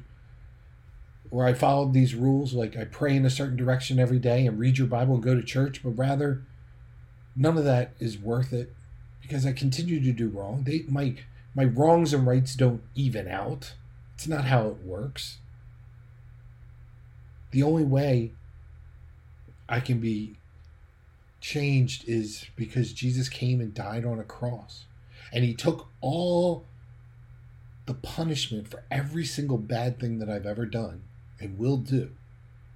or 1.30 1.46
I 1.46 1.54
followed 1.54 1.94
these 1.94 2.16
rules, 2.16 2.54
like 2.54 2.78
I 2.78 2.86
pray 2.86 3.16
in 3.16 3.26
a 3.26 3.30
certain 3.30 3.58
direction 3.58 4.00
every 4.00 4.20
day 4.20 4.46
and 4.46 4.58
read 4.58 4.78
your 4.78 4.88
Bible 4.88 5.16
and 5.16 5.24
go 5.24 5.36
to 5.36 5.44
church, 5.44 5.84
but 5.84 5.90
rather 5.90 6.44
none 7.38 7.58
of 7.58 7.64
that 7.64 7.94
is 8.00 8.18
worth 8.18 8.52
it 8.52 8.74
because 9.22 9.46
I 9.46 9.54
continue 9.54 10.02
to 10.02 10.12
do 10.12 10.30
wrong. 10.30 10.64
They 10.64 10.84
my 10.90 11.16
my 11.56 11.66
wrongs 11.66 12.14
and 12.14 12.28
rights 12.28 12.56
don't 12.56 12.82
even 12.96 13.28
out. 13.28 13.74
It's 14.16 14.28
not 14.28 14.46
how 14.46 14.68
it 14.68 14.84
works. 14.84 15.38
The 17.52 17.64
only 17.64 17.84
way 17.84 18.32
I 19.70 19.80
can 19.80 20.00
be 20.00 20.38
changed 21.40 22.08
is 22.08 22.46
because 22.56 22.94
Jesus 22.94 23.30
came 23.30 23.62
and 23.62 23.74
died 23.74 24.06
on 24.06 24.20
a 24.20 24.24
cross. 24.24 24.86
And 25.32 25.44
he 25.44 25.54
took 25.54 25.90
all 26.02 26.66
the 27.86 27.94
punishment 27.94 28.68
for 28.68 28.84
every 28.90 29.26
single 29.26 29.58
bad 29.58 30.00
thing 30.00 30.20
that 30.20 30.30
I've 30.30 30.46
ever 30.46 30.66
done 30.66 31.04
and 31.40 31.58
will 31.58 31.78
do. 31.78 32.12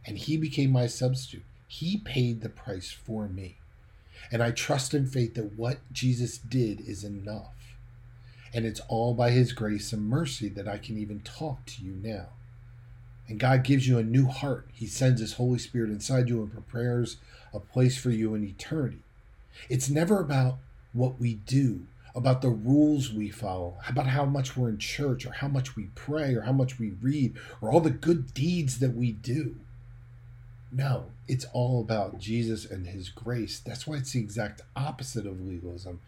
And 0.06 0.18
he 0.18 0.38
became 0.38 0.72
my 0.72 0.88
substitute. 0.88 1.44
He 1.68 1.98
paid 1.98 2.42
the 2.42 2.50
price 2.50 2.92
for 2.92 3.28
me. 3.28 3.58
And 4.30 4.44
I 4.44 4.52
trust 4.52 4.94
in 4.94 5.08
faith 5.08 5.36
that 5.36 5.58
what 5.58 5.80
Jesus 5.92 6.38
did 6.38 6.82
is 6.82 7.04
enough. 7.04 7.76
And 8.54 8.66
it's 8.66 8.82
all 8.88 9.14
by 9.14 9.32
his 9.32 9.54
grace 9.54 9.94
and 9.94 10.10
mercy 10.10 10.50
that 10.50 10.68
I 10.68 10.78
can 10.78 10.98
even 10.98 11.22
talk 11.22 11.66
to 11.68 11.84
you 11.84 11.94
now. 11.94 12.28
And 13.28 13.40
God 13.40 13.64
gives 13.64 13.88
you 13.88 13.98
a 13.98 14.04
new 14.04 14.28
heart. 14.28 14.68
He 14.74 14.88
sends 14.88 15.22
his 15.22 15.34
Holy 15.34 15.58
Spirit 15.58 15.90
inside 15.90 16.28
you 16.28 16.42
and 16.42 16.52
prepares 16.52 17.16
a 17.54 17.60
place 17.60 17.98
for 17.98 18.10
you 18.10 18.36
in 18.36 18.44
eternity. 18.44 19.00
It's 19.70 19.90
never 19.90 20.20
about 20.20 20.58
what 20.92 21.20
we 21.20 21.36
do, 21.36 21.86
about 22.14 22.42
the 22.42 22.50
rules 22.50 23.14
we 23.14 23.30
follow, 23.30 23.78
about 23.88 24.08
how 24.08 24.26
much 24.26 24.58
we're 24.58 24.68
in 24.68 24.80
church, 24.80 25.26
or 25.26 25.32
how 25.32 25.48
much 25.48 25.78
we 25.78 25.86
pray, 25.96 26.34
or 26.34 26.42
how 26.42 26.52
much 26.52 26.78
we 26.78 26.92
read, 27.02 27.36
or 27.62 27.72
all 27.72 27.80
the 27.80 27.90
good 27.90 28.34
deeds 28.34 28.80
that 28.80 28.96
we 28.96 29.14
do. 29.14 29.56
No, 30.72 31.06
it's 31.28 31.46
all 31.52 31.82
about 31.82 32.20
Jesus 32.20 32.66
and 32.66 32.88
his 32.88 33.10
grace. 33.10 33.60
That's 33.60 33.86
why 33.86 33.98
it's 33.98 34.14
the 34.14 34.20
exact 34.20 34.62
opposite 34.76 35.26
of 35.26 35.42
legalism. 35.42 36.00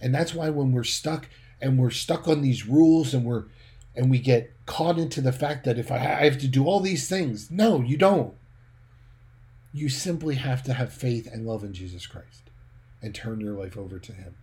And 0.00 0.14
that's 0.14 0.34
why 0.34 0.48
when 0.50 0.72
we're 0.72 0.84
stuck 0.84 1.28
and 1.60 1.78
we're 1.78 1.90
stuck 1.90 2.26
on 2.26 2.40
these 2.40 2.66
rules 2.66 3.12
and 3.12 3.24
we're 3.24 3.44
and 3.94 4.10
we 4.10 4.20
get 4.20 4.52
caught 4.64 4.96
into 4.96 5.20
the 5.20 5.32
fact 5.32 5.64
that 5.64 5.78
if 5.78 5.90
I 5.90 5.98
have 5.98 6.38
to 6.38 6.46
do 6.46 6.66
all 6.66 6.78
these 6.78 7.08
things, 7.08 7.50
no, 7.50 7.80
you 7.80 7.96
don't. 7.96 8.32
You 9.72 9.88
simply 9.88 10.36
have 10.36 10.62
to 10.64 10.72
have 10.72 10.92
faith 10.92 11.28
and 11.30 11.46
love 11.46 11.64
in 11.64 11.72
Jesus 11.72 12.06
Christ 12.06 12.50
and 13.02 13.14
turn 13.14 13.40
your 13.40 13.54
life 13.54 13.76
over 13.76 13.98
to 13.98 14.12
him. 14.12 14.36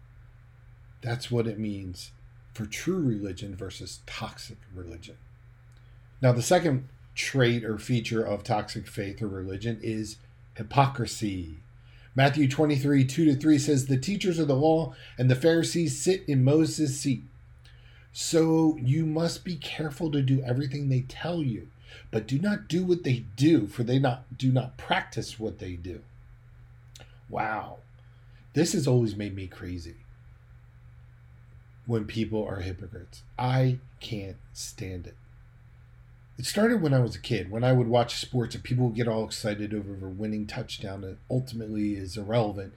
That's 1.02 1.32
what 1.32 1.48
it 1.48 1.58
means 1.58 2.12
for 2.54 2.66
true 2.66 3.00
religion 3.00 3.56
versus 3.56 4.00
toxic 4.06 4.58
religion. 4.74 5.18
Now, 6.22 6.32
the 6.32 6.42
second 6.42 6.88
trait 7.16 7.64
or 7.64 7.78
feature 7.78 8.24
of 8.24 8.44
toxic 8.44 8.88
faith 8.88 9.22
or 9.22 9.28
religion 9.28 9.80
is 9.82 10.18
hypocrisy. 10.56 11.58
Matthew 12.14 12.48
23, 12.48 13.04
2 13.06 13.26
to 13.26 13.36
3 13.36 13.58
says, 13.58 13.86
The 13.86 13.98
teachers 13.98 14.40
of 14.40 14.48
the 14.48 14.56
law 14.56 14.94
and 15.18 15.30
the 15.30 15.36
Pharisees 15.36 16.00
sit 16.00 16.24
in 16.28 16.44
Moses' 16.44 17.00
seat. 17.00 17.24
So 18.14 18.78
you 18.82 19.06
must 19.06 19.44
be 19.44 19.58
careful 19.58 20.10
to 20.12 20.22
do 20.22 20.42
everything 20.42 20.88
they 20.88 21.02
tell 21.02 21.44
you, 21.44 21.68
but 22.12 22.28
do 22.28 22.40
not 22.40 22.70
do 22.70 22.86
what 22.86 23.04
they 23.04 23.26
do, 23.36 23.68
for 23.68 23.84
they 23.84 24.00
not 24.00 24.38
do 24.38 24.52
not 24.52 24.78
practice 24.78 25.38
what 25.38 25.60
they 25.60 25.74
do. 25.74 26.02
Wow. 27.30 27.80
This 28.54 28.72
has 28.72 28.88
always 28.88 29.18
made 29.18 29.36
me 29.36 29.48
crazy 29.48 29.96
when 31.86 32.06
people 32.06 32.46
are 32.46 32.62
hypocrites. 32.62 33.24
I 33.38 33.80
can't 34.00 34.38
stand 34.54 35.08
it. 35.08 35.18
It 36.38 36.46
started 36.46 36.82
when 36.82 36.94
I 36.94 37.00
was 37.00 37.16
a 37.16 37.20
kid, 37.20 37.50
when 37.50 37.64
I 37.64 37.72
would 37.72 37.88
watch 37.88 38.20
sports 38.20 38.56
and 38.56 38.64
people 38.64 38.88
would 38.88 38.96
get 38.96 39.08
all 39.08 39.24
excited 39.24 39.74
over 39.74 39.94
a 40.06 40.10
winning 40.10 40.46
touchdown 40.46 41.02
that 41.02 41.18
ultimately 41.30 41.96
is 41.96 42.18
irrelevant. 42.18 42.74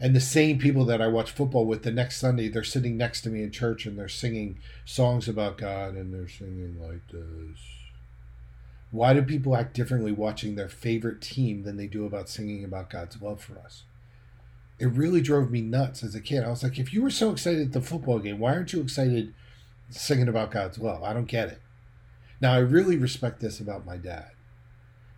And 0.00 0.14
the 0.14 0.20
same 0.20 0.58
people 0.58 0.84
that 0.84 1.00
I 1.00 1.08
watch 1.08 1.30
football 1.30 1.66
with 1.66 1.82
the 1.82 1.90
next 1.90 2.18
Sunday, 2.18 2.48
they're 2.48 2.62
sitting 2.62 2.96
next 2.96 3.22
to 3.22 3.30
me 3.30 3.42
in 3.42 3.50
church 3.50 3.86
and 3.86 3.98
they're 3.98 4.08
singing 4.08 4.58
songs 4.84 5.28
about 5.28 5.58
God 5.58 5.94
and 5.94 6.14
they're 6.14 6.28
singing 6.28 6.78
like 6.80 7.08
this. 7.08 7.58
Why 8.90 9.12
do 9.12 9.22
people 9.22 9.56
act 9.56 9.74
differently 9.74 10.12
watching 10.12 10.54
their 10.54 10.68
favorite 10.68 11.20
team 11.20 11.64
than 11.64 11.76
they 11.76 11.88
do 11.88 12.06
about 12.06 12.28
singing 12.28 12.62
about 12.64 12.90
God's 12.90 13.20
love 13.20 13.40
for 13.40 13.58
us? 13.58 13.82
It 14.78 14.86
really 14.86 15.20
drove 15.20 15.50
me 15.50 15.62
nuts 15.62 16.04
as 16.04 16.14
a 16.14 16.20
kid. 16.20 16.44
I 16.44 16.50
was 16.50 16.62
like, 16.62 16.78
if 16.78 16.92
you 16.92 17.02
were 17.02 17.10
so 17.10 17.30
excited 17.32 17.62
at 17.68 17.72
the 17.72 17.80
football 17.80 18.20
game, 18.20 18.38
why 18.38 18.52
aren't 18.52 18.72
you 18.72 18.80
excited 18.80 19.34
singing 19.90 20.28
about 20.28 20.52
God's 20.52 20.78
love? 20.78 21.02
I 21.02 21.12
don't 21.12 21.26
get 21.26 21.48
it. 21.48 21.60
Now, 22.44 22.52
I 22.52 22.58
really 22.58 22.98
respect 22.98 23.40
this 23.40 23.58
about 23.58 23.86
my 23.86 23.96
dad. 23.96 24.32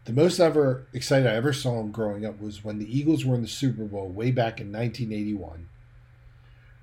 The 0.05 0.13
most 0.13 0.39
ever 0.39 0.87
excited 0.93 1.27
I 1.27 1.35
ever 1.35 1.53
saw 1.53 1.81
him 1.81 1.91
growing 1.91 2.25
up 2.25 2.41
was 2.41 2.63
when 2.63 2.79
the 2.79 2.97
Eagles 2.97 3.25
were 3.25 3.35
in 3.35 3.43
the 3.43 3.49
Super 3.49 3.83
Bowl 3.83 4.09
way 4.09 4.31
back 4.31 4.61
in 4.61 4.71
1981, 4.71 5.69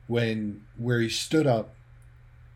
when 0.08 0.66
where 0.76 1.00
he 1.00 1.08
stood 1.08 1.48
up 1.48 1.76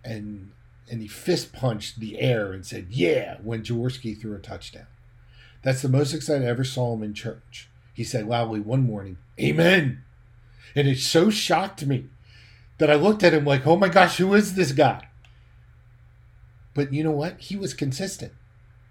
and 0.03 0.51
and 0.91 1.01
he 1.01 1.08
fist 1.08 1.53
punched 1.53 2.01
the 2.01 2.20
air 2.20 2.51
and 2.51 2.65
said, 2.65 2.88
"Yeah!" 2.89 3.38
when 3.41 3.63
Jaworski 3.63 4.20
threw 4.20 4.36
a 4.36 4.39
touchdown. 4.39 4.88
That's 5.62 5.82
the 5.82 5.88
most 5.88 6.13
excited 6.13 6.46
I 6.46 6.50
ever 6.50 6.65
saw 6.65 6.94
him 6.94 7.03
in 7.03 7.13
church. 7.13 7.70
He 7.94 8.03
said 8.03 8.27
loudly 8.27 8.60
one 8.60 8.84
morning, 8.84 9.17
"Amen," 9.39 10.03
and 10.75 10.89
it 10.89 10.98
so 10.98 11.29
shocked 11.29 11.86
me 11.86 12.08
that 12.79 12.91
I 12.91 12.96
looked 12.96 13.24
at 13.24 13.34
him 13.34 13.46
like, 13.46 13.65
"Oh 13.65 13.77
my 13.77 13.88
gosh, 13.88 14.17
who 14.17 14.34
is 14.34 14.56
this 14.56 14.74
guy?" 14.74 15.07
But 16.78 16.94
you 16.94 17.04
know 17.04 17.10
what? 17.10 17.40
He 17.40 17.56
was 17.56 17.74
consistent. 17.74 18.34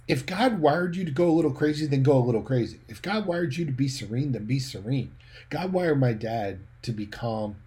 If 0.09 0.27
God 0.27 0.59
wired 0.59 0.97
you 0.97 1.05
to 1.05 1.13
go 1.13 1.29
a 1.29 1.31
little 1.31 1.53
crazy, 1.53 1.87
then 1.87 2.03
go 2.03 2.19
a 2.19 2.19
little 2.19 2.43
crazy. 2.43 2.81
If 2.89 3.01
God 3.01 3.27
wired 3.27 3.57
you 3.57 3.65
to 3.65 3.71
be 3.71 3.87
serene, 3.87 4.33
then 4.33 4.45
be 4.45 4.59
serene. 4.59 5.15
God 5.51 5.73
wired 5.73 6.01
my 6.01 6.13
dad 6.13 6.59
to 6.83 6.91
be 6.91 7.07
calm 7.07 7.59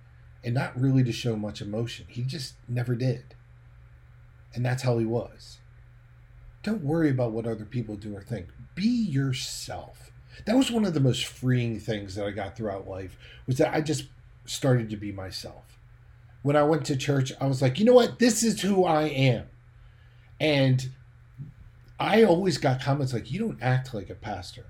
and 0.43 0.53
not 0.53 0.77
really 0.77 1.05
to 1.05 1.13
show 1.13 1.37
much 1.37 1.61
emotion. 1.61 2.05
He 2.09 2.23
just 2.23 2.55
never 2.67 2.95
did. 2.95 3.33
And 4.53 4.65
that's 4.65 4.83
how 4.83 4.97
he 4.97 5.05
was. 5.05 5.59
Don't 6.63 6.83
worry 6.83 7.09
about 7.09 7.31
what 7.31 7.47
other 7.47 7.63
people 7.63 7.95
do 7.95 8.13
or 8.13 8.21
think. 8.21 8.47
Be 8.75 8.89
yourself. 8.89 10.11
That 10.45 10.57
was 10.57 10.69
one 10.69 10.83
of 10.83 10.93
the 10.93 10.99
most 10.99 11.23
freeing 11.23 11.79
things 11.79 12.15
that 12.15 12.25
I 12.25 12.31
got 12.31 12.57
throughout 12.57 12.89
life 12.89 13.15
was 13.47 13.57
that 13.59 13.73
I 13.73 13.79
just 13.79 14.09
started 14.43 14.89
to 14.89 14.97
be 14.97 15.13
myself. 15.13 15.79
When 16.41 16.57
I 16.57 16.63
went 16.63 16.83
to 16.87 16.97
church, 16.97 17.31
I 17.39 17.47
was 17.47 17.61
like, 17.61 17.79
you 17.79 17.85
know 17.85 17.93
what? 17.93 18.19
This 18.19 18.43
is 18.43 18.59
who 18.59 18.83
I 18.83 19.03
am. 19.03 19.45
And 20.39 20.89
I 21.99 22.23
always 22.23 22.57
got 22.57 22.81
comments 22.81 23.13
like, 23.13 23.31
you 23.31 23.39
don't 23.39 23.61
act 23.61 23.93
like 23.93 24.09
a 24.09 24.15
pastor. 24.15 24.67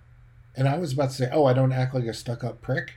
And 0.56 0.68
I 0.68 0.78
was 0.78 0.94
about 0.94 1.10
to 1.12 1.16
say, 1.16 1.30
oh, 1.32 1.46
I 1.46 1.54
don't 1.54 1.72
act 1.72 1.94
like 1.94 2.06
a 2.06 2.14
stuck 2.14 2.44
up 2.44 2.62
prick. 2.62 2.94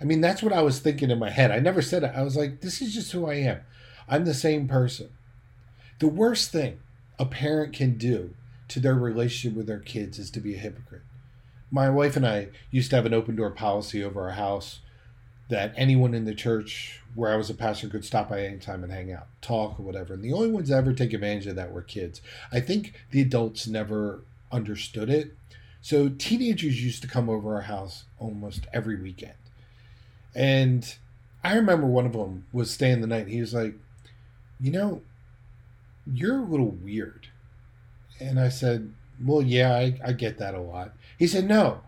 I 0.00 0.04
mean, 0.04 0.20
that's 0.20 0.42
what 0.42 0.52
I 0.52 0.62
was 0.62 0.80
thinking 0.80 1.10
in 1.10 1.18
my 1.18 1.30
head. 1.30 1.50
I 1.50 1.60
never 1.60 1.80
said 1.80 2.02
it. 2.02 2.12
I 2.14 2.22
was 2.22 2.36
like, 2.36 2.60
this 2.60 2.82
is 2.82 2.94
just 2.94 3.12
who 3.12 3.26
I 3.26 3.34
am. 3.34 3.60
I'm 4.08 4.24
the 4.24 4.34
same 4.34 4.68
person. 4.68 5.10
The 5.98 6.08
worst 6.08 6.52
thing 6.52 6.80
a 7.18 7.24
parent 7.24 7.72
can 7.72 7.96
do 7.96 8.34
to 8.68 8.80
their 8.80 8.94
relationship 8.94 9.56
with 9.56 9.66
their 9.66 9.78
kids 9.78 10.18
is 10.18 10.30
to 10.32 10.40
be 10.40 10.54
a 10.54 10.58
hypocrite. 10.58 11.02
My 11.70 11.88
wife 11.88 12.16
and 12.16 12.26
I 12.26 12.48
used 12.70 12.90
to 12.90 12.96
have 12.96 13.06
an 13.06 13.14
open 13.14 13.36
door 13.36 13.50
policy 13.50 14.02
over 14.04 14.22
our 14.22 14.32
house 14.32 14.80
that 15.48 15.72
anyone 15.76 16.14
in 16.14 16.24
the 16.24 16.34
church 16.34 17.00
where 17.14 17.32
I 17.32 17.36
was 17.36 17.50
a 17.50 17.54
pastor 17.54 17.88
could 17.88 18.04
stop 18.04 18.30
by 18.30 18.44
any 18.44 18.58
time 18.58 18.82
and 18.82 18.92
hang 18.92 19.12
out, 19.12 19.26
talk 19.40 19.78
or 19.78 19.82
whatever. 19.82 20.14
And 20.14 20.22
the 20.22 20.32
only 20.32 20.50
ones 20.50 20.68
that 20.68 20.76
ever 20.76 20.92
take 20.92 21.12
advantage 21.12 21.46
of 21.46 21.56
that 21.56 21.72
were 21.72 21.82
kids. 21.82 22.20
I 22.50 22.60
think 22.60 22.94
the 23.10 23.20
adults 23.20 23.66
never 23.66 24.22
understood 24.50 25.10
it. 25.10 25.34
So 25.80 26.08
teenagers 26.08 26.82
used 26.82 27.02
to 27.02 27.08
come 27.08 27.28
over 27.28 27.54
our 27.54 27.62
house 27.62 28.04
almost 28.18 28.66
every 28.72 28.96
weekend. 28.96 29.34
And 30.34 30.94
I 31.44 31.54
remember 31.54 31.86
one 31.86 32.06
of 32.06 32.14
them 32.14 32.46
was 32.52 32.70
staying 32.70 33.00
the 33.00 33.06
night. 33.06 33.28
He 33.28 33.40
was 33.40 33.54
like, 33.54 33.74
You 34.60 34.72
know, 34.72 35.02
you're 36.10 36.38
a 36.38 36.44
little 36.44 36.70
weird. 36.70 37.28
And 38.18 38.40
I 38.40 38.48
said, 38.48 38.92
Well, 39.22 39.42
yeah, 39.42 39.74
I, 39.74 40.00
I 40.04 40.12
get 40.12 40.38
that 40.38 40.54
a 40.54 40.60
lot. 40.60 40.92
He 41.18 41.26
said, 41.26 41.46
No. 41.46 41.82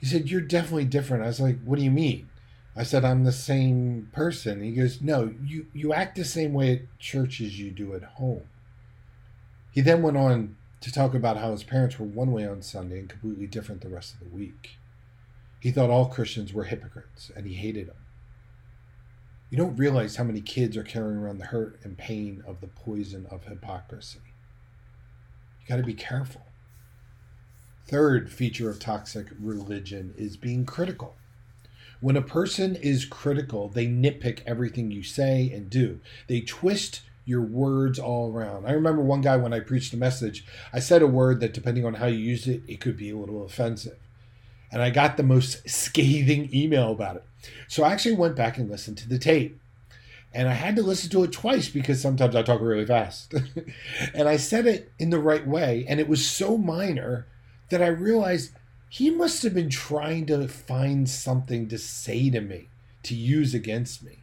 He 0.00 0.06
said, 0.06 0.30
You're 0.30 0.40
definitely 0.40 0.86
different. 0.86 1.22
I 1.22 1.26
was 1.26 1.40
like, 1.40 1.62
What 1.62 1.78
do 1.78 1.84
you 1.84 1.90
mean? 1.90 2.28
I 2.76 2.82
said, 2.82 3.04
I'm 3.04 3.24
the 3.24 3.32
same 3.32 4.10
person. 4.12 4.62
He 4.62 4.72
goes, 4.72 5.00
No, 5.00 5.32
you, 5.42 5.66
you 5.72 5.94
act 5.94 6.16
the 6.16 6.24
same 6.24 6.52
way 6.52 6.72
at 6.72 6.98
church 6.98 7.40
as 7.40 7.58
you 7.58 7.70
do 7.70 7.94
at 7.94 8.02
home. 8.02 8.42
He 9.70 9.80
then 9.80 10.02
went 10.02 10.18
on 10.18 10.56
to 10.82 10.92
talk 10.92 11.14
about 11.14 11.38
how 11.38 11.52
his 11.52 11.64
parents 11.64 11.98
were 11.98 12.06
one 12.06 12.32
way 12.32 12.46
on 12.46 12.60
Sunday 12.60 12.98
and 12.98 13.08
completely 13.08 13.46
different 13.46 13.80
the 13.80 13.88
rest 13.88 14.14
of 14.14 14.20
the 14.20 14.36
week. 14.36 14.76
He 15.58 15.70
thought 15.70 15.90
all 15.90 16.06
Christians 16.06 16.52
were 16.52 16.64
hypocrites 16.64 17.30
and 17.34 17.46
he 17.46 17.54
hated 17.54 17.88
them. 17.88 17.96
You 19.50 19.56
don't 19.56 19.76
realize 19.76 20.16
how 20.16 20.24
many 20.24 20.40
kids 20.40 20.76
are 20.76 20.82
carrying 20.82 21.18
around 21.18 21.38
the 21.38 21.46
hurt 21.46 21.78
and 21.82 21.96
pain 21.96 22.42
of 22.46 22.60
the 22.60 22.66
poison 22.66 23.26
of 23.30 23.44
hypocrisy. 23.44 24.20
You 25.60 25.68
got 25.68 25.76
to 25.76 25.82
be 25.82 25.94
careful. 25.94 26.42
Third 27.86 28.30
feature 28.30 28.68
of 28.68 28.80
toxic 28.80 29.28
religion 29.40 30.12
is 30.18 30.36
being 30.36 30.66
critical. 30.66 31.14
When 32.00 32.16
a 32.16 32.22
person 32.22 32.76
is 32.76 33.04
critical, 33.04 33.68
they 33.68 33.86
nitpick 33.86 34.40
everything 34.46 34.90
you 34.90 35.02
say 35.02 35.50
and 35.52 35.70
do. 35.70 36.00
They 36.28 36.40
twist 36.40 37.02
your 37.24 37.42
words 37.42 37.98
all 37.98 38.32
around. 38.32 38.66
I 38.66 38.72
remember 38.72 39.02
one 39.02 39.20
guy 39.20 39.36
when 39.36 39.52
I 39.52 39.60
preached 39.60 39.92
a 39.92 39.96
message, 39.96 40.46
I 40.72 40.78
said 40.78 41.02
a 41.02 41.06
word 41.06 41.40
that 41.40 41.54
depending 41.54 41.84
on 41.84 41.94
how 41.94 42.06
you 42.06 42.18
use 42.18 42.46
it, 42.46 42.62
it 42.68 42.80
could 42.80 42.96
be 42.96 43.10
a 43.10 43.16
little 43.16 43.44
offensive. 43.44 43.98
And 44.70 44.80
I 44.80 44.90
got 44.90 45.16
the 45.16 45.22
most 45.22 45.68
scathing 45.68 46.48
email 46.54 46.92
about 46.92 47.16
it. 47.16 47.24
So 47.68 47.82
I 47.82 47.92
actually 47.92 48.16
went 48.16 48.36
back 48.36 48.58
and 48.58 48.70
listened 48.70 48.98
to 48.98 49.08
the 49.08 49.18
tape. 49.18 49.60
And 50.32 50.48
I 50.48 50.52
had 50.52 50.76
to 50.76 50.82
listen 50.82 51.10
to 51.10 51.24
it 51.24 51.32
twice 51.32 51.68
because 51.68 52.00
sometimes 52.00 52.36
I 52.36 52.42
talk 52.42 52.60
really 52.60 52.84
fast. 52.84 53.32
and 54.14 54.28
I 54.28 54.36
said 54.36 54.66
it 54.66 54.92
in 54.98 55.10
the 55.10 55.18
right 55.18 55.46
way. 55.46 55.86
And 55.88 55.98
it 55.98 56.08
was 56.08 56.26
so 56.26 56.58
minor 56.58 57.26
that 57.70 57.82
I 57.82 57.86
realized 57.86 58.52
he 58.88 59.10
must 59.10 59.42
have 59.42 59.54
been 59.54 59.70
trying 59.70 60.26
to 60.26 60.48
find 60.48 61.08
something 61.08 61.68
to 61.68 61.78
say 61.78 62.30
to 62.30 62.40
me, 62.40 62.68
to 63.02 63.14
use 63.14 63.54
against 63.54 64.02
me. 64.02 64.18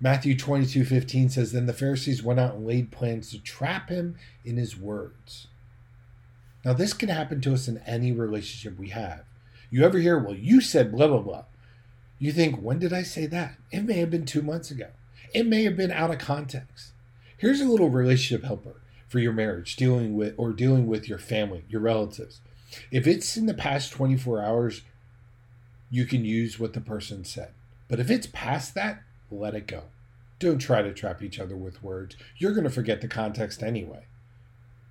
Matthew 0.00 0.36
22 0.36 0.84
15 0.84 1.30
says, 1.30 1.52
Then 1.52 1.66
the 1.66 1.72
Pharisees 1.72 2.22
went 2.22 2.38
out 2.38 2.54
and 2.54 2.66
laid 2.66 2.92
plans 2.92 3.30
to 3.30 3.40
trap 3.40 3.88
him 3.88 4.16
in 4.44 4.56
his 4.56 4.76
words. 4.76 5.48
Now, 6.64 6.72
this 6.72 6.92
can 6.92 7.08
happen 7.08 7.40
to 7.40 7.54
us 7.54 7.66
in 7.66 7.78
any 7.78 8.12
relationship 8.12 8.78
we 8.78 8.90
have. 8.90 9.24
You 9.70 9.84
ever 9.84 9.98
hear, 9.98 10.18
Well, 10.18 10.36
you 10.36 10.60
said 10.60 10.92
blah, 10.92 11.08
blah, 11.08 11.20
blah. 11.20 11.44
You 12.18 12.30
think, 12.32 12.60
When 12.60 12.78
did 12.78 12.92
I 12.92 13.02
say 13.02 13.26
that? 13.26 13.56
It 13.72 13.82
may 13.82 13.94
have 13.94 14.10
been 14.10 14.26
two 14.26 14.42
months 14.42 14.70
ago. 14.70 14.88
It 15.34 15.46
may 15.46 15.64
have 15.64 15.76
been 15.76 15.90
out 15.90 16.10
of 16.10 16.18
context. 16.18 16.92
Here's 17.36 17.60
a 17.60 17.68
little 17.68 17.90
relationship 17.90 18.44
helper 18.44 18.80
for 19.08 19.18
your 19.18 19.32
marriage, 19.32 19.76
dealing 19.76 20.14
with 20.14 20.34
or 20.36 20.52
dealing 20.52 20.86
with 20.86 21.08
your 21.08 21.18
family, 21.18 21.64
your 21.68 21.80
relatives. 21.80 22.40
If 22.90 23.06
it's 23.06 23.36
in 23.36 23.46
the 23.46 23.54
past 23.54 23.92
24 23.92 24.42
hours, 24.42 24.82
you 25.90 26.04
can 26.04 26.24
use 26.24 26.58
what 26.58 26.74
the 26.74 26.80
person 26.80 27.24
said. 27.24 27.52
But 27.88 28.00
if 28.00 28.10
it's 28.10 28.26
past 28.26 28.74
that, 28.74 29.02
let 29.30 29.54
it 29.54 29.66
go. 29.66 29.84
Don't 30.38 30.58
try 30.58 30.82
to 30.82 30.92
trap 30.92 31.22
each 31.22 31.40
other 31.40 31.56
with 31.56 31.82
words. 31.82 32.16
You're 32.36 32.52
going 32.52 32.64
to 32.64 32.70
forget 32.70 33.00
the 33.00 33.08
context 33.08 33.62
anyway. 33.62 34.06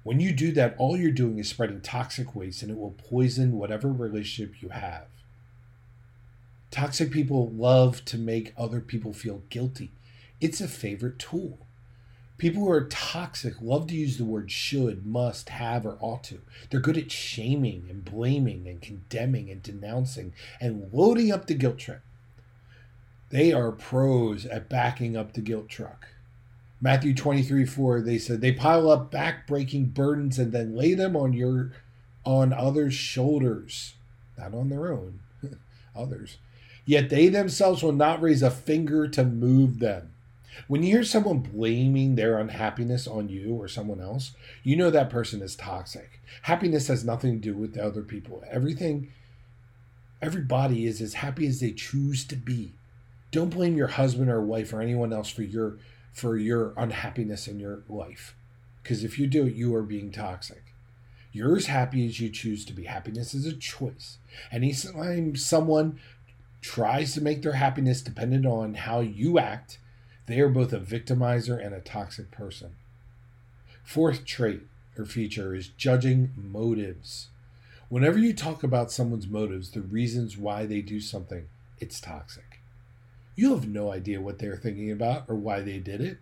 When 0.04 0.20
you 0.20 0.32
do 0.32 0.52
that, 0.54 0.76
all 0.78 0.98
you're 0.98 1.12
doing 1.12 1.38
is 1.38 1.50
spreading 1.50 1.82
toxic 1.82 2.36
waste 2.36 2.62
and 2.62 2.72
it 2.72 2.78
will 2.78 2.96
poison 3.10 3.58
whatever 3.58 3.92
relationship 3.92 4.62
you 4.62 4.70
have. 4.70 5.06
Toxic 6.72 7.12
people 7.12 7.50
love 7.50 8.04
to 8.06 8.18
make 8.18 8.54
other 8.58 8.80
people 8.80 9.14
feel 9.14 9.44
guilty. 9.50 9.92
It's 10.40 10.62
a 10.62 10.68
favorite 10.68 11.20
tool. 11.20 11.60
People 12.38 12.64
who 12.64 12.72
are 12.72 12.86
toxic 12.86 13.56
love 13.62 13.88
to 13.88 13.96
use 13.96 14.18
the 14.18 14.26
word 14.26 14.52
should, 14.52 15.06
must, 15.06 15.50
have, 15.50 15.86
or 15.86 15.98
ought 16.00 16.24
to. 16.26 16.42
They're 16.70 16.80
good 16.80 16.98
at 16.98 17.12
shaming 17.12 17.88
and 17.90 18.06
blaming 18.06 18.68
and 18.68 18.80
condemning 18.80 19.50
and 19.50 19.64
denouncing 19.64 20.34
and 20.62 20.94
loading 20.94 21.32
up 21.32 21.48
the 21.48 21.56
guilt 21.56 21.80
trip. 21.80 22.02
They 23.30 23.52
are 23.52 23.72
pros 23.72 24.46
at 24.46 24.70
backing 24.70 25.18
up 25.18 25.34
the 25.34 25.42
guilt 25.42 25.68
truck. 25.68 26.10
Matthew 26.80 27.16
23 27.16 27.66
4, 27.66 28.02
they 28.02 28.20
said, 28.20 28.42
they 28.42 28.52
pile 28.52 28.90
up 28.90 29.10
back 29.10 29.48
breaking 29.48 29.86
burdens 29.86 30.38
and 30.38 30.52
then 30.52 30.76
lay 30.76 30.94
them 30.94 31.16
on 31.16 31.34
your 31.34 31.72
on 32.24 32.54
others' 32.54 32.94
shoulders, 32.94 33.96
not 34.38 34.54
on 34.54 34.70
their 34.70 34.92
own, 34.92 35.22
others. 35.96 36.38
Yet 36.86 37.10
they 37.10 37.30
themselves 37.30 37.82
will 37.82 37.94
not 37.94 38.22
raise 38.22 38.44
a 38.44 38.52
finger 38.52 39.08
to 39.08 39.24
move 39.24 39.80
them. 39.80 40.12
When 40.68 40.84
you 40.84 40.92
hear 40.92 41.04
someone 41.04 41.40
blaming 41.40 42.16
their 42.16 42.40
unhappiness 42.40 43.08
on 43.08 43.30
you 43.30 43.54
or 43.56 43.68
someone 43.68 44.02
else, 44.02 44.32
you 44.64 44.76
know 44.76 44.90
that 44.90 45.10
person 45.10 45.42
is 45.42 45.56
toxic. 45.56 46.20
Happiness 46.44 46.88
has 46.88 47.06
nothing 47.06 47.34
to 47.34 47.54
do 47.54 47.58
with 47.58 47.78
other 47.78 48.02
people. 48.02 48.44
Everything, 48.50 49.12
everybody 50.22 50.86
is 50.86 51.02
as 51.02 51.16
happy 51.16 51.48
as 51.48 51.60
they 51.60 51.72
choose 51.72 52.26
to 52.26 52.36
be. 52.36 52.74
Don't 53.32 53.50
blame 53.50 53.78
your 53.78 53.88
husband 53.88 54.30
or 54.30 54.42
wife 54.42 54.74
or 54.74 54.82
anyone 54.82 55.14
else 55.14 55.30
for 55.30 55.44
your 55.44 55.78
for 56.14 56.36
your 56.36 56.74
unhappiness 56.78 57.48
in 57.48 57.60
your 57.60 57.84
life. 57.88 58.36
Because 58.82 59.04
if 59.04 59.20
you 59.20 59.28
do 59.28 59.46
you 59.48 59.76
are 59.76 59.84
being 59.84 60.12
toxic. 60.12 60.64
You're 61.32 61.58
as 61.58 61.68
happy 61.68 62.08
as 62.08 62.20
you 62.20 62.30
choose 62.30 62.66
to 62.66 62.74
be. 62.74 62.86
Happiness 62.86 63.36
is 63.36 63.46
a 63.46 63.54
choice. 63.54 64.18
Anytime 64.52 65.36
someone 65.36 66.00
tries 66.62 67.14
to 67.14 67.22
make 67.22 67.44
their 67.44 67.52
happiness 67.52 68.02
dependent 68.02 68.48
on 68.48 68.74
how 68.74 69.02
you 69.02 69.38
act, 69.38 69.78
they 70.28 70.40
are 70.40 70.50
both 70.50 70.74
a 70.74 70.80
victimizer 70.80 71.64
and 71.64 71.74
a 71.74 71.80
toxic 71.80 72.30
person. 72.32 72.76
Fourth 73.84 74.26
trait 74.26 74.62
or 74.98 75.06
feature 75.06 75.56
is 75.56 75.70
judging 75.70 76.32
motives. 76.36 77.30
Whenever 77.90 78.20
you 78.20 78.34
talk 78.34 78.64
about 78.64 78.92
someone's 78.92 79.28
motives, 79.28 79.72
the 79.72 79.82
reasons 79.82 80.38
why 80.38 80.66
they 80.66 80.82
do 80.82 81.00
something, 81.00 81.48
it's 81.80 82.02
toxic. 82.02 82.60
You 83.36 83.54
have 83.54 83.68
no 83.68 83.92
idea 83.92 84.20
what 84.20 84.40
they're 84.40 84.58
thinking 84.58 84.92
about 84.92 85.24
or 85.30 85.36
why 85.36 85.62
they 85.62 85.80
did 85.80 86.02
it. 86.02 86.18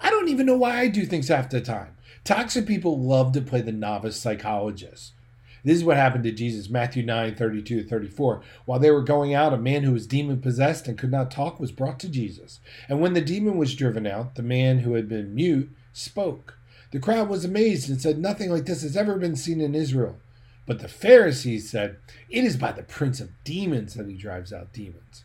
I 0.00 0.10
don't 0.10 0.28
even 0.28 0.46
know 0.46 0.56
why 0.56 0.78
I 0.78 0.88
do 0.88 1.04
things 1.04 1.28
half 1.28 1.50
the 1.50 1.60
time. 1.60 1.96
Toxic 2.22 2.66
people 2.66 3.00
love 3.00 3.32
to 3.32 3.40
play 3.40 3.60
the 3.60 3.72
novice 3.72 4.16
psychologist. 4.16 5.12
This 5.64 5.76
is 5.76 5.84
what 5.84 5.96
happened 5.96 6.24
to 6.24 6.32
Jesus, 6.32 6.70
Matthew 6.70 7.02
9, 7.04 7.34
32 7.34 7.84
34. 7.84 8.42
While 8.64 8.78
they 8.78 8.90
were 8.90 9.02
going 9.02 9.34
out, 9.34 9.52
a 9.52 9.58
man 9.58 9.82
who 9.82 9.92
was 9.92 10.06
demon 10.06 10.40
possessed 10.40 10.88
and 10.88 10.98
could 10.98 11.10
not 11.10 11.30
talk 11.30 11.60
was 11.60 11.72
brought 11.72 12.00
to 12.00 12.08
Jesus. 12.08 12.60
And 12.88 13.00
when 13.00 13.14
the 13.14 13.20
demon 13.20 13.58
was 13.58 13.74
driven 13.74 14.06
out, 14.06 14.34
the 14.34 14.42
man 14.42 14.80
who 14.80 14.94
had 14.94 15.08
been 15.08 15.34
mute 15.34 15.70
spoke. 15.92 16.56
The 16.92 16.98
crowd 16.98 17.28
was 17.28 17.44
amazed 17.44 17.88
and 17.88 18.00
said, 18.00 18.18
Nothing 18.18 18.50
like 18.50 18.66
this 18.66 18.82
has 18.82 18.96
ever 18.96 19.16
been 19.16 19.36
seen 19.36 19.60
in 19.60 19.74
Israel. 19.74 20.18
But 20.66 20.80
the 20.80 20.88
Pharisees 20.88 21.68
said, 21.68 21.96
It 22.28 22.44
is 22.44 22.56
by 22.56 22.72
the 22.72 22.82
prince 22.82 23.20
of 23.20 23.30
demons 23.44 23.94
that 23.94 24.08
he 24.08 24.14
drives 24.14 24.52
out 24.52 24.72
demons. 24.72 25.24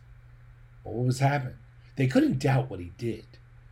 What 0.84 1.06
was 1.06 1.20
happening? 1.20 1.58
They 1.96 2.08
couldn't 2.08 2.40
doubt 2.40 2.70
what 2.70 2.80
he 2.80 2.92
did, 2.98 3.26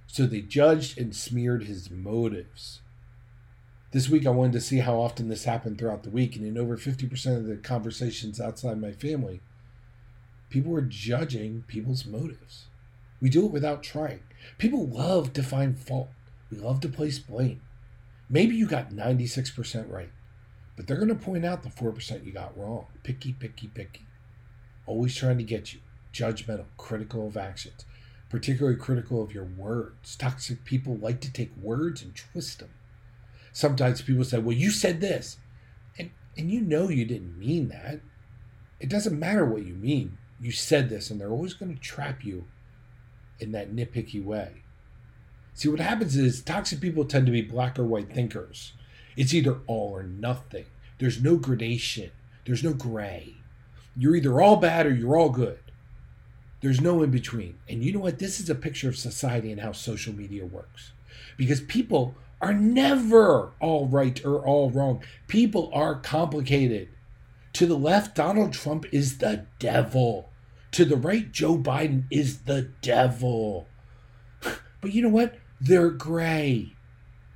so 0.08 0.26
they 0.26 0.42
judged 0.42 0.98
and 0.98 1.16
smeared 1.16 1.64
his 1.64 1.92
motives. 1.92 2.82
This 3.94 4.10
week, 4.10 4.26
I 4.26 4.32
wanted 4.32 4.54
to 4.54 4.62
see 4.62 4.80
how 4.80 5.00
often 5.00 5.30
this 5.30 5.44
happened 5.44 5.78
throughout 5.78 6.02
the 6.02 6.10
week, 6.10 6.36
and 6.36 6.44
in 6.44 6.58
over 6.58 6.78
50% 6.78 7.38
of 7.38 7.46
the 7.46 7.58
conversations 7.58 8.42
outside 8.42 8.82
my 8.82 8.92
family, 8.92 9.40
people 10.50 10.72
were 10.72 10.82
judging 10.82 11.64
people's 11.68 12.04
motives. 12.04 12.66
We 13.22 13.30
do 13.30 13.46
it 13.46 13.52
without 13.52 13.84
trying. 13.84 14.22
People 14.58 14.88
love 14.88 15.32
to 15.34 15.44
find 15.44 15.78
fault, 15.78 16.10
we 16.50 16.58
love 16.58 16.80
to 16.80 16.90
place 16.90 17.20
blame. 17.20 17.62
Maybe 18.32 18.56
you 18.56 18.66
got 18.66 18.90
96% 18.90 19.92
right, 19.92 20.10
but 20.76 20.88
they're 20.88 20.98
going 20.98 21.10
to 21.10 21.16
point 21.16 21.46
out 21.46 21.62
the 21.62 21.70
4% 21.70 22.26
you 22.26 22.32
got 22.32 22.58
wrong. 22.58 22.88
Picky, 23.04 23.34
picky, 23.34 23.68
picky. 23.68 24.08
Always 24.88 25.16
trying 25.16 25.38
to 25.38 25.44
get 25.44 25.72
you. 25.72 25.82
Judgmental, 26.12 26.66
critical 26.78 27.28
of 27.28 27.38
actions, 27.38 27.86
particularly 28.28 28.76
critical 28.76 29.22
of 29.22 29.36
your 29.36 29.46
words. 29.46 30.16
Toxic 30.16 30.66
people 30.66 30.98
like 30.98 31.22
to 31.22 31.32
take 31.32 31.56
words 31.56 32.02
and 32.02 32.16
twist 32.16 32.58
them 32.58 32.70
sometimes 33.54 34.02
people 34.02 34.26
say, 34.26 34.40
well, 34.40 34.56
you 34.56 34.72
said 34.72 35.00
this. 35.00 35.38
And, 35.98 36.12
and 36.38 36.52
you 36.52 36.60
know 36.60 36.90
you 36.90 37.06
didn't 37.06 37.40
mean 37.40 37.70
that. 37.70 38.02
It 38.80 38.90
doesn't 38.90 39.18
matter 39.18 39.46
what 39.46 39.66
you 39.66 39.76
mean. 39.76 40.18
You 40.42 40.52
said 40.52 40.90
this, 40.90 41.10
and 41.10 41.22
they're 41.22 41.32
always 41.32 41.54
going 41.54 41.74
to 41.74 41.80
trap 41.80 42.26
you 42.26 42.46
in 43.40 43.54
that 43.54 43.74
nitpicky 43.74 44.22
way. 44.24 44.64
See, 45.54 45.70
what 45.70 45.80
happens 45.80 46.18
is 46.18 46.42
toxic 46.42 46.82
people 46.82 47.06
tend 47.06 47.28
to 47.28 47.32
be 47.32 47.42
black 47.42 47.78
or 47.80 47.86
white 47.86 48.12
thinkers. 48.12 48.74
It's 49.16 49.34
either 49.34 49.60
all 49.68 49.92
or 49.92 50.04
nothing. 50.04 50.66
There's 50.98 51.22
no 51.22 51.38
gradation, 51.38 52.12
there's 52.46 52.64
no 52.64 52.74
gray. 52.74 53.36
You're 53.96 54.16
either 54.16 54.42
all 54.42 54.56
bad 54.56 54.88
or 54.88 54.94
you're 54.94 55.16
all 55.16 55.30
good. 55.30 55.60
There's 56.62 56.82
no 56.82 57.04
in 57.04 57.12
between. 57.12 57.60
And 57.70 57.84
you 57.84 57.94
know 57.94 58.00
what? 58.00 58.20
This 58.20 58.40
is 58.40 58.50
a 58.50 58.56
picture 58.56 58.90
of 58.90 58.98
society 58.98 59.52
and 59.52 59.62
how 59.62 59.74
social 59.74 60.14
media 60.14 60.46
works. 60.46 60.94
Because 61.38 61.62
people 61.62 62.16
are 62.44 62.54
never 62.54 63.54
all 63.62 63.88
right 63.88 64.24
or 64.26 64.46
all 64.46 64.70
wrong. 64.70 65.02
People 65.30 65.72
are 65.74 65.96
complicated. 65.96 66.90
To 67.54 67.66
the 67.66 67.78
left, 67.78 68.16
Donald 68.16 68.52
Trump 68.52 68.86
is 68.92 69.20
the 69.20 69.46
devil. 69.60 70.30
To 70.72 70.84
the 70.84 70.98
right, 70.98 71.32
Joe 71.32 71.58
Biden 71.58 72.04
is 72.12 72.40
the 72.40 72.70
devil. 72.82 73.68
But 74.82 74.92
you 74.92 75.02
know 75.02 75.08
what? 75.08 75.36
They're 75.62 75.90
gray. 75.90 76.74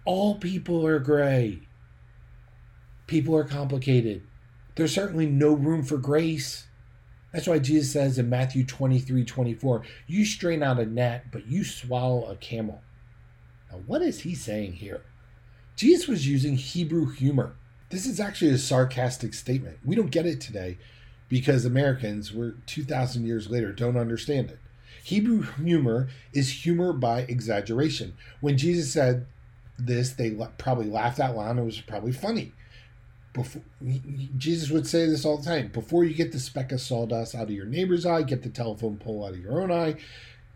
All 0.03 0.35
people 0.35 0.85
are 0.85 0.99
gray. 0.99 1.61
People 3.07 3.33
are 3.37 3.45
complicated. 3.45 4.27
There's 4.75 4.93
certainly 4.93 5.27
no 5.27 5.53
room 5.53 5.83
for 5.83 5.95
grace. 5.97 6.67
That's 7.31 7.47
why 7.47 7.59
Jesus 7.59 7.93
says 7.93 8.19
in 8.19 8.29
Matthew 8.29 8.65
23 8.65 9.23
24, 9.23 9.83
you 10.07 10.25
strain 10.25 10.61
out 10.61 10.77
a 10.77 10.85
gnat, 10.85 11.31
but 11.31 11.47
you 11.47 11.63
swallow 11.63 12.29
a 12.29 12.35
camel. 12.35 12.81
Now, 13.71 13.79
what 13.85 14.01
is 14.01 14.21
he 14.21 14.35
saying 14.35 14.73
here? 14.73 15.01
Jesus 15.75 16.07
was 16.07 16.27
using 16.27 16.55
Hebrew 16.55 17.11
humor. 17.11 17.55
This 17.89 18.05
is 18.05 18.19
actually 18.19 18.51
a 18.51 18.57
sarcastic 18.57 19.33
statement. 19.33 19.77
We 19.85 19.95
don't 19.95 20.11
get 20.11 20.25
it 20.25 20.41
today 20.41 20.77
because 21.29 21.65
Americans, 21.65 22.33
we're 22.33 22.55
2,000 22.65 23.25
years 23.25 23.49
later, 23.49 23.71
don't 23.71 23.97
understand 23.97 24.49
it. 24.49 24.59
Hebrew 25.03 25.41
humor 25.41 26.09
is 26.33 26.63
humor 26.63 26.91
by 26.93 27.21
exaggeration. 27.21 28.15
When 28.41 28.57
Jesus 28.57 28.91
said 28.91 29.25
this, 29.77 30.11
they 30.11 30.31
probably 30.57 30.87
laughed 30.87 31.19
out 31.19 31.35
loud. 31.35 31.57
It 31.57 31.63
was 31.63 31.79
probably 31.79 32.11
funny. 32.11 32.53
Before, 33.33 33.61
Jesus 34.37 34.71
would 34.71 34.87
say 34.87 35.05
this 35.05 35.23
all 35.23 35.37
the 35.37 35.45
time. 35.45 35.67
Before 35.67 36.03
you 36.03 36.13
get 36.13 36.31
the 36.31 36.39
speck 36.39 36.71
of 36.71 36.81
sawdust 36.81 37.35
out 37.35 37.43
of 37.43 37.51
your 37.51 37.65
neighbor's 37.67 38.05
eye, 38.05 38.23
get 38.23 38.41
the 38.41 38.49
telephone 38.49 38.97
pole 38.97 39.25
out 39.25 39.33
of 39.33 39.39
your 39.39 39.61
own 39.61 39.71
eye. 39.71 39.95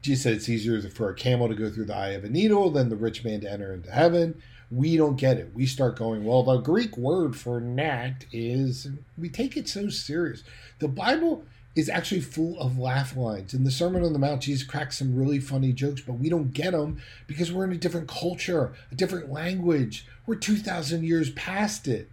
Jesus 0.02 0.24
said 0.24 0.34
it's 0.34 0.50
easier 0.50 0.82
for 0.90 1.10
a 1.10 1.14
camel 1.14 1.48
to 1.48 1.56
go 1.56 1.70
through 1.70 1.86
the 1.86 1.96
eye 1.96 2.10
of 2.10 2.24
a 2.24 2.30
needle 2.30 2.72
than 2.72 2.90
the 2.90 2.96
rich 2.96 3.24
man 3.24 3.42
to 3.42 3.52
enter 3.52 3.74
into 3.74 3.92
heaven. 3.92 4.42
We 4.72 4.98
don't 4.98 5.18
get 5.18 5.38
it. 5.38 5.52
We 5.54 5.66
start 5.66 5.98
going, 5.98 6.24
well, 6.24 6.44
the 6.44 6.58
Greek 6.58 6.98
word 6.98 7.36
for 7.36 7.60
gnat 7.60 8.26
is, 8.32 8.88
we 9.18 9.30
take 9.30 9.58
it 9.58 9.68
so 9.68 9.90
serious. 9.90 10.44
The 10.80 10.88
Bible 10.88 11.44
is 11.76 11.90
actually 11.90 12.22
full 12.22 12.60
of 12.60 12.80
laugh 12.80 13.16
lines. 13.16 13.54
In 13.54 13.64
the 13.64 13.72
Sermon 13.72 14.04
on 14.04 14.14
the 14.14 14.20
Mount, 14.20 14.42
Jesus 14.42 14.68
cracks 14.68 14.98
some 14.98 15.16
really 15.16 15.40
funny 15.40 15.72
jokes, 15.72 16.02
but 16.02 16.14
we 16.14 16.30
don't 16.30 16.54
get 16.54 16.72
them 16.72 17.02
because 17.28 17.52
we're 17.52 17.66
in 17.66 17.72
a 17.72 17.78
different 17.78 18.08
culture, 18.08 18.74
a 18.92 18.96
different 18.96 19.32
language. 19.32 20.08
We're 20.26 20.36
2,000 20.36 21.04
years 21.04 21.30
past 21.32 21.88
it. 21.88 22.10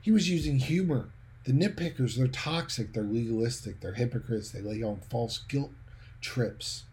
He 0.00 0.10
was 0.10 0.30
using 0.30 0.58
humor. 0.58 1.10
The 1.44 1.52
nitpickers, 1.52 2.16
they're 2.16 2.26
toxic, 2.26 2.94
they're 2.94 3.02
legalistic, 3.02 3.80
they're 3.80 3.94
hypocrites, 3.94 4.50
they 4.50 4.62
lay 4.62 4.82
on 4.82 5.00
false 5.10 5.38
guilt 5.38 5.70
trips. 6.24 6.84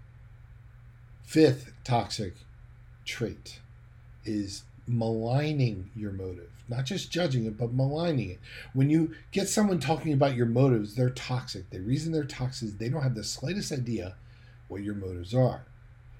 Fifth 1.24 1.72
toxic 1.86 2.34
trait 3.06 3.62
is 4.26 4.64
maligning 4.86 5.90
your 5.96 6.12
motive. 6.12 6.50
Not 6.68 6.86
just 6.86 7.12
judging 7.12 7.46
it, 7.46 7.58
but 7.58 7.74
maligning 7.74 8.32
it. 8.32 8.40
When 8.74 8.90
you 8.90 9.16
get 9.32 9.48
someone 9.48 9.80
talking 9.80 10.12
about 10.12 10.36
your 10.36 10.46
motives, 10.48 10.96
they're 10.96 11.10
toxic. 11.10 11.70
The 11.70 11.80
reason 11.80 12.12
they're 12.12 12.26
toxic 12.26 12.68
is 12.68 12.76
they 12.76 12.90
don't 12.90 13.04
have 13.04 13.16
the 13.16 13.24
slightest 13.24 13.72
idea 13.72 14.16
what 14.68 14.84
your 14.84 14.96
motives 14.96 15.34
are. 15.34 15.64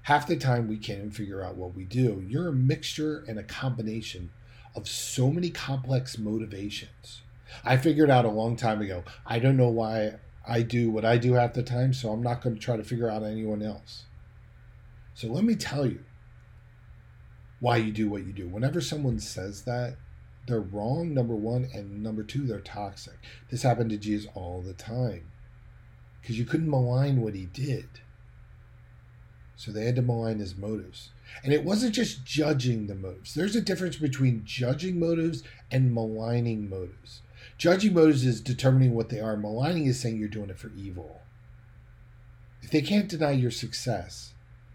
Half 0.04 0.26
the 0.26 0.36
time, 0.36 0.66
we 0.66 0.78
can't 0.78 0.98
even 1.00 1.10
figure 1.10 1.44
out 1.44 1.56
what 1.56 1.76
we 1.76 1.84
do. 1.84 2.24
You're 2.26 2.48
a 2.48 2.52
mixture 2.52 3.24
and 3.28 3.38
a 3.38 3.44
combination 3.44 4.30
of 4.74 4.88
so 4.88 5.30
many 5.30 5.50
complex 5.50 6.16
motivations. 6.16 7.20
I 7.62 7.76
figured 7.76 8.10
out 8.10 8.24
a 8.24 8.30
long 8.30 8.56
time 8.56 8.80
ago. 8.80 9.04
I 9.26 9.38
don't 9.38 9.58
know 9.58 9.68
why 9.68 10.14
I 10.46 10.62
do 10.62 10.90
what 10.90 11.04
I 11.04 11.18
do 11.18 11.34
half 11.34 11.54
the 11.54 11.62
time, 11.62 11.92
so 11.92 12.10
I'm 12.10 12.22
not 12.22 12.42
going 12.42 12.54
to 12.56 12.60
try 12.60 12.76
to 12.76 12.84
figure 12.84 13.10
out 13.10 13.22
anyone 13.22 13.62
else. 13.62 14.04
So 15.14 15.28
let 15.28 15.44
me 15.44 15.54
tell 15.54 15.86
you 15.86 16.00
why 17.60 17.76
you 17.76 17.92
do 17.92 18.08
what 18.08 18.26
you 18.26 18.32
do. 18.32 18.48
Whenever 18.48 18.80
someone 18.80 19.20
says 19.20 19.62
that, 19.62 19.96
they're 20.46 20.60
wrong, 20.60 21.14
number 21.14 21.36
one, 21.36 21.68
and 21.72 22.02
number 22.02 22.24
two, 22.24 22.46
they're 22.46 22.60
toxic. 22.60 23.14
This 23.50 23.62
happened 23.62 23.90
to 23.90 23.96
Jesus 23.96 24.28
all 24.34 24.60
the 24.60 24.72
time 24.72 25.30
because 26.20 26.38
you 26.38 26.44
couldn't 26.44 26.70
malign 26.70 27.20
what 27.20 27.34
he 27.34 27.46
did. 27.46 27.88
So 29.54 29.70
they 29.70 29.84
had 29.84 29.96
to 29.96 30.02
malign 30.02 30.40
his 30.40 30.56
motives. 30.56 31.10
And 31.44 31.52
it 31.52 31.64
wasn't 31.64 31.94
just 31.94 32.24
judging 32.24 32.88
the 32.88 32.96
motives. 32.96 33.34
There's 33.34 33.54
a 33.54 33.60
difference 33.60 33.96
between 33.96 34.42
judging 34.44 34.98
motives 34.98 35.44
and 35.70 35.94
maligning 35.94 36.68
motives. 36.68 37.22
Judging 37.62 37.94
motives 37.94 38.26
is 38.26 38.40
determining 38.40 38.92
what 38.92 39.08
they 39.08 39.20
are. 39.20 39.36
Maligning 39.36 39.86
is 39.86 40.00
saying 40.00 40.16
you're 40.16 40.26
doing 40.26 40.50
it 40.50 40.58
for 40.58 40.72
evil. 40.76 41.20
If 42.60 42.72
they 42.72 42.82
can't 42.82 43.08
deny 43.08 43.30
your 43.30 43.52
success, 43.52 44.32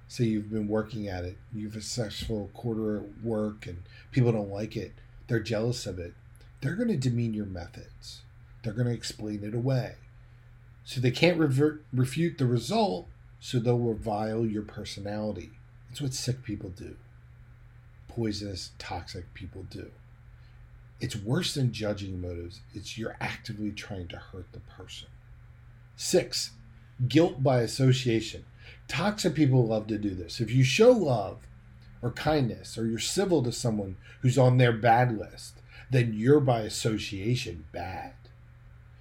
say 0.08 0.24
you've 0.24 0.50
been 0.50 0.70
working 0.70 1.06
at 1.06 1.26
it, 1.26 1.36
you've 1.54 1.76
a 1.76 1.82
successful 1.82 2.50
quarter 2.54 2.96
at 3.00 3.22
work 3.22 3.68
and 3.68 3.84
people 4.14 4.32
don't 4.32 4.50
like 4.50 4.78
it, 4.78 4.94
they're 5.28 5.42
jealous 5.42 5.86
of 5.86 6.00
it, 6.00 6.14
they're 6.62 6.78
going 6.78 6.88
to 6.88 6.96
demean 6.96 7.34
your 7.34 7.46
methods. 7.46 8.22
They're 8.64 8.72
going 8.72 8.88
to 8.88 8.94
explain 8.94 9.44
it 9.44 9.54
away. 9.54 9.96
So 10.86 11.02
they 11.02 11.12
can't 11.12 11.38
revert, 11.38 11.84
refute 11.92 12.38
the 12.38 12.46
result, 12.46 13.10
so 13.42 13.60
they'll 13.60 13.78
revile 13.78 14.46
your 14.46 14.64
personality. 14.64 15.52
That's 15.90 16.00
what 16.00 16.14
sick 16.14 16.42
people 16.42 16.70
do. 16.70 16.96
Poisonous, 18.08 18.72
toxic 18.80 19.34
people 19.34 19.64
do. 19.70 19.92
It's 21.00 21.16
worse 21.16 21.54
than 21.54 21.72
judging 21.72 22.22
motives. 22.22 22.62
It's 22.74 22.98
you're 22.98 23.18
actively 23.20 23.72
trying 23.72 24.08
to 24.10 24.18
hurt 24.18 24.48
the 24.52 24.60
person. 24.60 25.10
Six, 25.96 26.52
guilt 27.08 27.44
by 27.44 27.62
association. 27.62 28.46
Toxic 28.88 29.36
people 29.36 29.66
love 29.66 29.88
to 29.88 29.98
do 29.98 30.12
this. 30.12 30.40
If 30.40 30.52
you 30.52 30.64
show 30.64 30.92
love 30.92 31.48
or 32.02 32.12
kindness 32.12 32.78
or 32.78 32.86
you're 32.86 33.00
civil 33.00 33.44
to 33.44 33.52
someone 33.52 33.98
who's 34.22 34.38
on 34.38 34.58
their 34.58 34.74
bad 34.74 35.18
list, 35.18 35.62
then 35.92 36.14
you're 36.14 36.40
by 36.40 36.62
association 36.62 37.66
bad. 37.72 38.14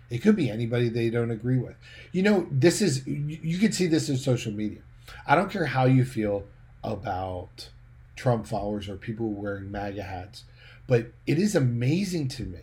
It 0.09 0.19
could 0.19 0.37
be 0.37 0.51
anybody 0.51 0.89
they 0.89 1.11
don't 1.11 1.31
agree 1.31 1.59
with. 1.59 1.75
You 2.13 2.23
know, 2.23 2.47
this 2.51 2.81
is, 2.81 3.07
you 3.07 3.59
can 3.59 3.73
see 3.73 3.87
this 3.87 4.09
in 4.09 4.17
social 4.17 4.53
media. 4.53 4.81
I 5.27 5.35
don't 5.35 5.51
care 5.51 5.67
how 5.67 5.87
you 5.87 6.05
feel 6.05 6.45
about 6.85 7.71
Trump 8.15 8.47
followers 8.47 8.89
or 8.89 8.97
people 8.97 9.31
wearing 9.31 9.71
MAGA 9.71 10.03
hats. 10.03 10.45
But 10.87 11.13
it 11.27 11.39
is 11.39 11.55
amazing 11.55 12.29
to 12.29 12.45
me 12.45 12.61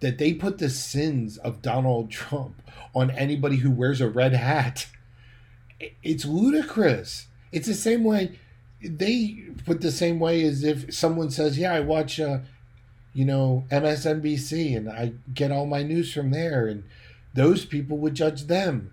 that 0.00 0.18
they 0.18 0.34
put 0.34 0.58
the 0.58 0.68
sins 0.68 1.38
of 1.38 1.62
Donald 1.62 2.10
Trump 2.10 2.60
on 2.94 3.10
anybody 3.10 3.56
who 3.56 3.70
wears 3.70 4.00
a 4.00 4.08
red 4.08 4.32
hat. 4.32 4.86
It's 6.02 6.24
ludicrous. 6.24 7.26
It's 7.50 7.66
the 7.66 7.74
same 7.74 8.04
way 8.04 8.38
they 8.82 9.44
put 9.64 9.80
the 9.80 9.92
same 9.92 10.18
way 10.18 10.44
as 10.44 10.64
if 10.64 10.92
someone 10.92 11.30
says, 11.30 11.58
"Yeah, 11.58 11.72
I 11.72 11.80
watch, 11.80 12.18
uh, 12.18 12.40
you 13.14 13.24
know, 13.24 13.64
MSNBC 13.70 14.74
and 14.74 14.88
I 14.88 15.12
get 15.32 15.52
all 15.52 15.66
my 15.66 15.82
news 15.82 16.12
from 16.12 16.30
there," 16.30 16.66
and 16.66 16.84
those 17.34 17.64
people 17.64 17.98
would 17.98 18.14
judge 18.14 18.44
them. 18.44 18.90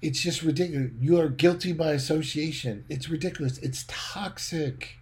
It's 0.00 0.20
just 0.20 0.42
ridiculous. 0.42 0.90
You 0.98 1.20
are 1.20 1.28
guilty 1.28 1.72
by 1.72 1.92
association. 1.92 2.84
It's 2.88 3.10
ridiculous. 3.10 3.58
It's 3.58 3.84
toxic 3.86 4.96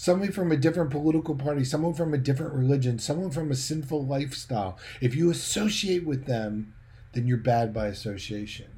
somebody 0.00 0.32
from 0.32 0.50
a 0.50 0.56
different 0.56 0.90
political 0.90 1.34
party, 1.34 1.62
someone 1.62 1.92
from 1.92 2.14
a 2.14 2.18
different 2.18 2.54
religion, 2.54 2.98
someone 2.98 3.30
from 3.30 3.50
a 3.50 3.54
sinful 3.54 4.06
lifestyle, 4.06 4.78
if 5.02 5.14
you 5.14 5.30
associate 5.30 6.06
with 6.06 6.24
them, 6.24 6.72
then 7.12 7.26
you're 7.26 7.36
bad 7.36 7.74
by 7.74 7.86
association. 7.86 8.68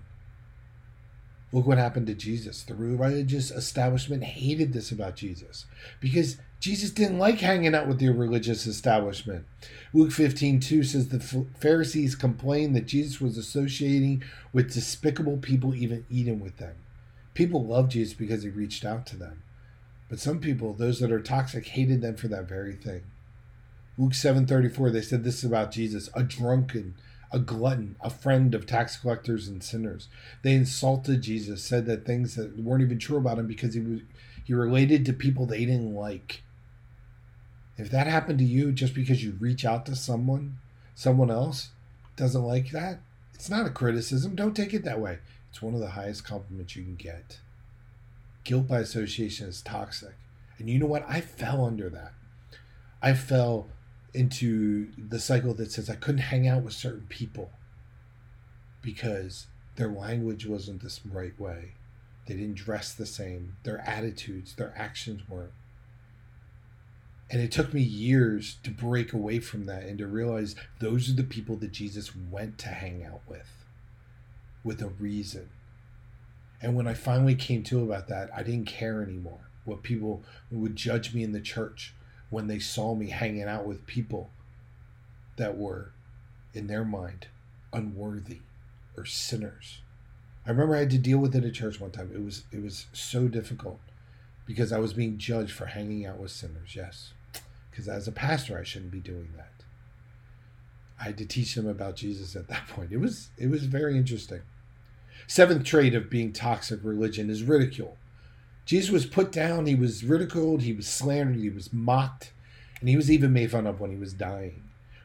Look 1.53 1.65
what 1.65 1.79
happened 1.79 2.09
to 2.09 2.15
Jesus. 2.15 2.65
The 2.65 2.75
religious 2.75 3.53
establishment 3.53 4.25
hated 4.25 4.73
this 4.73 4.91
about 4.91 5.15
Jesus 5.15 5.67
because 6.01 6.39
Jesus 6.59 6.91
didn't 6.91 7.21
like 7.21 7.39
hanging 7.39 7.73
out 7.73 7.87
with 7.87 8.01
the 8.01 8.09
religious 8.09 8.67
establishment. 8.67 9.47
Luke 9.93 10.11
15 10.11 10.59
2 10.59 10.83
says 10.83 11.09
the 11.09 11.21
Pharisees 11.61 12.17
complained 12.17 12.75
that 12.75 12.87
Jesus 12.87 13.21
was 13.21 13.39
associating 13.39 14.25
with 14.53 14.75
despicable 14.75 15.37
people, 15.37 15.73
even 15.73 16.05
eating 16.11 16.41
with 16.41 16.57
them. 16.57 16.75
People 17.33 17.65
loved 17.65 17.93
Jesus 17.93 18.13
because 18.13 18.43
he 18.43 18.49
reached 18.49 18.85
out 18.85 19.07
to 19.07 19.17
them. 19.17 19.45
But 20.13 20.21
some 20.21 20.41
people, 20.41 20.75
those 20.75 21.01
that 21.01 21.11
are 21.11 21.23
toxic, 21.23 21.69
hated 21.69 22.03
them 22.03 22.17
for 22.17 22.29
that 22.29 22.47
very 22.47 22.75
thing. 22.75 23.01
Luke 23.97 24.13
7:34 24.13 24.93
they 24.93 25.01
said 25.01 25.25
this 25.25 25.39
is 25.39 25.45
about 25.45 25.73
Jesus, 25.73 26.11
a 26.13 26.23
drunken, 26.23 26.97
a 27.33 27.39
glutton, 27.39 27.97
a 28.03 28.11
friend 28.11 28.55
of 28.55 28.67
tax 28.67 28.99
collectors 28.99 29.49
and 29.49 29.65
sinners. 29.65 30.09
They 30.43 30.53
insulted 30.53 31.23
Jesus, 31.23 31.65
said 31.65 31.87
that 31.87 32.05
things 32.05 32.35
that 32.35 32.59
weren't 32.59 32.83
even 32.83 32.99
true 32.99 33.17
about 33.17 33.39
him 33.39 33.47
because 33.47 33.73
he 33.73 33.81
was 33.81 34.01
he 34.45 34.53
related 34.53 35.07
to 35.07 35.15
people 35.15 35.47
they 35.47 35.65
didn't 35.65 35.95
like. 35.95 36.43
If 37.79 37.89
that 37.89 38.07
happened 38.07 38.41
to 38.41 38.45
you 38.45 38.71
just 38.71 38.93
because 38.93 39.25
you 39.25 39.39
reach 39.41 39.65
out 39.65 39.87
to 39.87 39.97
someone, 39.97 40.59
someone 40.95 41.31
else 41.31 41.71
doesn't 42.17 42.45
like 42.45 42.71
that, 42.73 43.01
it's 43.33 43.49
not 43.49 43.65
a 43.65 43.71
criticism. 43.71 44.35
Don't 44.35 44.55
take 44.55 44.75
it 44.75 44.85
that 44.85 45.01
way. 45.01 45.21
It's 45.49 45.63
one 45.63 45.73
of 45.73 45.81
the 45.81 45.93
highest 45.93 46.23
compliments 46.23 46.77
you 46.77 46.83
can 46.83 46.97
get 46.97 47.39
guilt 48.45 48.69
by 48.69 48.79
association 48.79 49.49
is 49.49 49.63
toxic. 49.63 50.15
And 50.59 50.69
you 50.69 50.79
know 50.79 50.87
what? 50.87 51.05
I 51.09 51.21
fell 51.21 51.65
under 51.65 51.89
that. 51.91 52.13
I 53.01 53.15
fell 53.15 53.69
into 54.15 54.93
the 54.97 55.19
cycle 55.19 55.55
that 55.55 55.73
says 55.73 55.89
I 55.89 55.95
couldn't 55.95 56.21
hang 56.21 56.47
out 56.47 56.63
with 56.63 56.75
certain 56.75 57.07
people 57.09 57.51
because 58.83 59.47
their 59.77 59.89
language 59.89 60.47
wasn't 60.47 60.83
this 60.83 61.01
right 61.05 61.39
way. 61.41 61.73
They 62.27 62.35
didn't 62.35 62.55
dress 62.55 62.93
the 62.93 63.07
same. 63.07 63.57
Their 63.65 63.81
attitudes, 63.81 64.55
their 64.55 64.75
actions 64.77 65.29
weren't. 65.29 65.53
And 67.31 67.41
it 67.41 67.51
took 67.51 67.73
me 67.73 67.81
years 67.81 68.59
to 68.63 68.71
break 68.71 69.13
away 69.13 69.41
from 69.41 69.65
that 69.67 69.85
and 69.85 69.99
to 69.99 70.07
realize 70.07 70.55
those 70.81 71.09
are 71.09 71.15
the 71.15 71.25
people 71.25 71.57
that 71.57 71.73
Jesus 71.73 72.15
went 72.15 72.59
to 72.59 72.69
hang 72.69 73.05
out 73.05 73.23
with 73.27 73.49
with 74.63 74.83
a 74.83 74.89
reason. 74.89 75.49
And 76.63 76.77
when 76.77 76.87
I 76.87 76.95
finally 76.95 77.35
came 77.35 77.65
to 77.65 77.83
about 77.83 78.07
that, 78.09 78.31
I 78.35 78.45
didn't 78.45 78.67
care 78.67 79.03
anymore 79.03 79.41
what 79.65 79.83
people 79.83 80.23
would 80.51 80.77
judge 80.77 81.13
me 81.13 81.25
in 81.25 81.33
the 81.33 81.41
church 81.41 81.93
when 82.31 82.47
they 82.47 82.61
saw 82.61 82.95
me 82.95 83.11
hanging 83.11 83.43
out 83.43 83.67
with 83.67 83.87
people 83.87 84.31
that 85.37 85.59
were, 85.59 85.93
in 86.55 86.69
their 86.69 86.85
mind, 86.85 87.27
unworthy 87.73 88.39
or 88.97 89.05
sinners. 89.05 89.81
I 90.47 90.51
remember 90.51 90.77
I 90.77 90.81
had 90.81 90.91
to 90.91 90.99
deal 90.99 91.19
with 91.19 91.35
it 91.35 91.45
at 91.45 91.55
church 91.55 91.81
one 91.81 91.91
time. 91.91 92.11
It 92.15 92.23
was 92.23 92.45
it 92.53 92.63
was 92.63 92.87
so 92.93 93.29
difficult 93.29 93.81
because 94.47 94.73
I 94.73 94.79
was 94.79 94.93
being 94.93 95.19
judged 95.19 95.53
for 95.53 95.67
hanging 95.67 96.05
out 96.05 96.19
with 96.19 96.31
sinners. 96.31 96.75
Yes, 96.75 97.13
because 97.71 97.89
as 97.89 98.09
a 98.09 98.13
pastor, 98.13 98.59
I 98.59 98.65
shouldn't 98.65 98.91
be 98.91 99.01
doing 99.01 99.31
that. 99.37 99.53
I 100.99 101.05
had 101.05 101.19
to 101.19 101.27
teach 101.27 101.55
them 101.55 101.69
about 101.69 101.97
Jesus 101.97 102.35
at 102.35 102.49
that 102.49 102.67
point. 102.69 102.93
It 102.93 102.99
was 102.99 103.31
it 103.39 103.51
was 103.51 103.65
very 103.65 103.97
interesting. 103.97 104.43
Seventh 105.27 105.65
trait 105.65 105.95
of 105.95 106.11
being 106.11 106.33
toxic 106.33 106.81
religion 106.83 107.31
is 107.31 107.43
ridicule. 107.43 107.97
Jesus 108.65 108.91
was 108.91 109.07
put 109.07 109.33
down, 109.33 109.67
he 109.67 109.75
was 109.75 110.05
ridiculed, 110.05 110.63
he 110.63 110.73
was 110.73 110.87
slandered, 110.87 111.41
he 111.41 111.51
was 111.51 111.73
mocked, 111.73 112.33
and 112.81 112.89
he 112.89 112.97
was 112.97 113.11
even 113.11 113.33
made 113.33 113.51
fun 113.51 113.67
of 113.67 113.81
when 113.81 113.91
he 113.91 113.97
was 113.97 114.13
dying. 114.13 114.63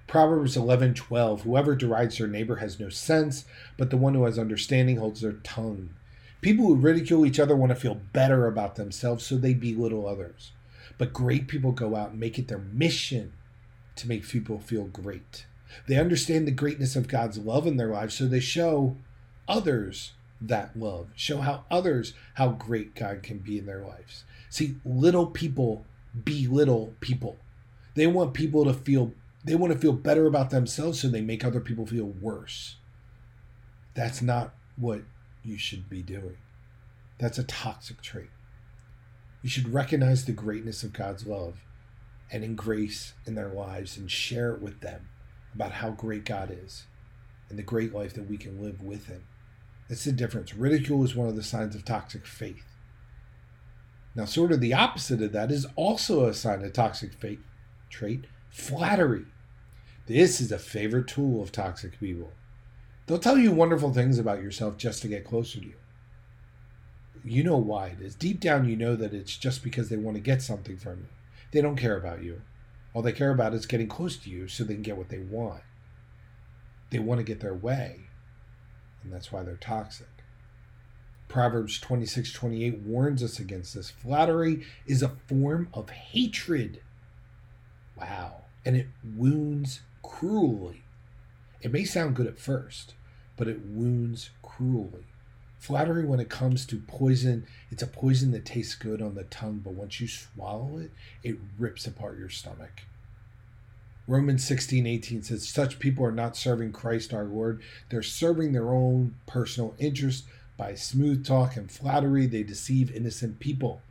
Proverbs 0.08 0.56
11:12 0.56 1.42
Whoever 1.42 1.76
derides 1.76 2.18
their 2.18 2.28
neighbor 2.28 2.58
has 2.58 2.80
no 2.80 2.90
sense, 2.90 3.46
but 3.78 3.90
the 3.90 3.98
one 3.98 4.14
who 4.14 4.24
has 4.24 4.40
understanding 4.40 4.98
holds 4.98 5.22
their 5.22 5.34
tongue. 5.34 5.90
People 6.42 6.68
who 6.68 6.76
ridicule 6.76 7.26
each 7.26 7.40
other 7.40 7.56
want 7.56 7.72
to 7.72 7.76
feel 7.76 8.02
better 8.14 8.48
about 8.48 8.76
themselves, 8.76 9.26
so 9.26 9.36
they 9.36 9.54
belittle 9.54 10.08
others. 10.08 10.52
But 10.98 11.14
great 11.14 11.48
people 11.48 11.72
go 11.72 11.96
out 11.96 12.12
and 12.12 12.20
make 12.20 12.40
it 12.40 12.48
their 12.48 12.60
mission 12.60 13.34
to 13.98 14.08
make 14.08 14.28
people 14.28 14.60
feel 14.60 14.86
great. 14.86 15.46
They 15.88 15.98
understand 15.98 16.48
the 16.48 16.52
greatness 16.52 16.96
of 16.96 17.08
God's 17.08 17.38
love 17.38 17.68
in 17.68 17.78
their 17.78 17.92
lives, 17.92 18.16
so 18.16 18.28
they 18.28 18.40
show 18.40 18.96
others 19.48 20.14
that 20.40 20.78
love, 20.78 21.10
show 21.16 21.42
how 21.42 21.66
others 21.72 22.14
how 22.36 22.50
great 22.50 22.96
God 22.96 23.24
can 23.24 23.40
be 23.40 23.58
in 23.58 23.66
their 23.66 23.84
lives. 23.84 24.24
See, 24.50 24.76
little 24.86 25.28
people 25.28 25.86
belittle 26.24 26.94
people. 27.00 27.38
They 27.96 28.08
want 28.08 28.34
people 28.34 28.66
to 28.66 28.74
feel 28.74 29.14
they 29.44 29.56
want 29.56 29.72
to 29.72 29.80
feel 29.80 29.94
better 29.94 30.26
about 30.26 30.50
themselves 30.50 31.00
so 31.00 31.08
they 31.08 31.22
make 31.22 31.46
other 31.46 31.62
people 31.62 31.86
feel 31.86 32.06
worse. 32.06 32.76
That's 33.94 34.22
not 34.22 34.54
what 34.76 35.04
you 35.44 35.58
should 35.58 35.90
be 35.90 36.02
doing. 36.02 36.38
That's 37.18 37.38
a 37.38 37.44
toxic 37.44 38.02
trait. 38.02 38.30
You 39.42 39.50
should 39.50 39.74
recognize 39.74 40.26
the 40.26 40.34
greatness 40.34 40.84
of 40.84 40.92
God's 40.92 41.26
love 41.26 41.62
and 42.32 42.44
in 42.44 42.56
grace 42.56 43.14
in 43.26 43.36
their 43.36 43.50
lives 43.50 43.98
and 43.98 44.12
share 44.12 44.52
it 44.52 44.62
with 44.62 44.82
them 44.82 45.08
about 45.56 45.74
how 45.74 45.92
great 45.92 46.26
God 46.26 46.52
is 46.52 46.86
and 47.50 47.58
the 47.58 47.64
great 47.64 47.94
life 47.94 48.14
that 48.16 48.30
we 48.30 48.38
can 48.38 48.62
live 48.62 48.82
with 48.82 49.06
Him. 49.06 49.24
That's 49.90 50.04
the 50.04 50.12
difference. 50.12 50.54
Ridicule 50.54 51.04
is 51.04 51.16
one 51.16 51.28
of 51.28 51.36
the 51.36 51.44
signs 51.44 51.76
of 51.76 51.86
toxic 51.86 52.26
faith. 52.26 52.66
Now, 54.16 54.26
sort 54.26 54.52
of 54.52 54.60
the 54.60 54.74
opposite 54.74 55.22
of 55.22 55.32
that 55.34 55.52
is 55.52 55.68
also 55.76 56.26
a 56.26 56.34
sign 56.34 56.64
of 56.64 56.74
toxic 56.74 57.14
faith 57.14 57.40
trait 57.90 58.26
flattery. 58.50 59.26
This 60.08 60.42
is 60.42 60.52
a 60.52 60.60
favorite 60.60 61.08
tool 61.08 61.42
of 61.42 61.52
toxic 61.52 62.00
people. 62.00 62.32
They'll 63.06 63.20
tell 63.20 63.38
you 63.38 63.52
wonderful 63.52 63.94
things 63.94 64.20
about 64.20 64.42
yourself 64.42 64.78
just 64.78 65.02
to 65.04 65.08
get 65.08 65.26
closer 65.26 65.60
to 65.60 65.66
you. 65.66 65.76
You 67.24 67.44
know 67.44 67.58
why 67.58 67.88
it 67.88 68.02
is. 68.02 68.16
Deep 68.16 68.40
down, 68.40 68.68
you 68.68 68.76
know 68.76 68.96
that 68.96 69.14
it's 69.14 69.38
just 69.38 69.64
because 69.64 69.90
they 69.90 69.98
want 69.98 70.16
to 70.16 70.22
get 70.22 70.42
something 70.42 70.78
from 70.78 71.00
you. 71.00 71.08
They 71.52 71.62
don't 71.62 71.76
care 71.76 71.98
about 71.98 72.24
you. 72.24 72.42
All 72.94 73.02
they 73.02 73.12
care 73.12 73.32
about 73.32 73.54
is 73.54 73.66
getting 73.66 73.88
close 73.88 74.18
to 74.18 74.30
you 74.30 74.48
so 74.48 74.64
they 74.64 74.74
can 74.74 74.84
get 74.84 74.98
what 74.98 75.10
they 75.10 75.20
want. 75.20 75.62
They 76.90 77.00
want 77.00 77.20
to 77.20 77.24
get 77.24 77.42
their 77.42 77.54
way, 77.54 78.07
and 79.08 79.16
that's 79.16 79.32
why 79.32 79.42
they're 79.42 79.56
toxic. 79.56 80.08
Proverbs 81.30 81.80
26 81.80 82.34
28 82.34 82.80
warns 82.80 83.24
us 83.24 83.40
against 83.40 83.74
this. 83.74 83.90
Flattery 83.90 84.66
is 84.86 85.02
a 85.02 85.16
form 85.28 85.70
of 85.74 85.90
hatred. 85.90 86.82
Wow. 87.98 88.42
And 88.66 88.76
it 88.76 88.88
wounds 89.16 89.80
cruelly. 90.04 90.84
It 91.62 91.72
may 91.72 91.86
sound 91.86 92.18
good 92.18 92.28
at 92.28 92.38
first, 92.38 92.96
but 93.38 93.48
it 93.48 93.66
wounds 93.66 94.30
cruelly. 94.42 95.06
Flattery, 95.58 96.06
when 96.06 96.20
it 96.20 96.30
comes 96.30 96.66
to 96.66 96.80
poison, 96.80 97.48
it's 97.72 97.82
a 97.82 97.88
poison 97.88 98.32
that 98.32 98.46
tastes 98.46 98.76
good 98.76 99.02
on 99.02 99.16
the 99.16 99.24
tongue, 99.24 99.62
but 99.64 99.74
once 99.74 100.02
you 100.02 100.08
swallow 100.08 100.78
it, 100.78 100.92
it 101.24 101.38
rips 101.58 101.88
apart 101.88 102.20
your 102.20 102.30
stomach. 102.30 102.82
Romans 104.08 104.46
16, 104.46 104.88
18 104.88 105.24
says, 105.24 105.48
Such 105.48 105.80
people 105.80 106.06
are 106.06 106.14
not 106.14 106.38
serving 106.38 106.72
Christ 106.72 107.14
our 107.14 107.26
Lord. 107.26 107.62
They're 107.90 108.02
serving 108.02 108.54
their 108.54 108.72
own 108.72 109.16
personal 109.26 109.76
interest 109.78 110.26
by 110.56 110.76
smooth 110.76 111.26
talk 111.26 111.58
and 111.58 111.70
flattery. 111.70 112.26
They 112.26 112.44
deceive 112.44 112.96
innocent 112.96 113.40
people. 113.40 113.82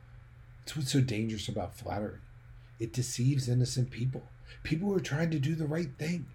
That's 0.61 0.77
what's 0.77 0.93
so 0.93 1.01
dangerous 1.01 1.49
about 1.49 1.77
flattery. 1.77 2.19
It 2.81 2.95
deceives 2.95 3.49
innocent 3.49 3.91
people. 3.91 4.25
People 4.63 4.89
who 4.89 4.97
are 4.97 5.01
trying 5.01 5.31
to 5.31 5.39
do 5.39 5.55
the 5.55 5.67
right 5.67 5.91
thing. 5.99 6.27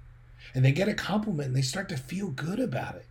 And 0.53 0.63
they 0.63 0.71
get 0.71 0.87
a 0.87 0.93
compliment 0.93 1.47
and 1.47 1.55
they 1.55 1.61
start 1.61 1.89
to 1.89 1.97
feel 1.97 2.29
good 2.29 2.59
about 2.59 2.95
it. 2.95 3.05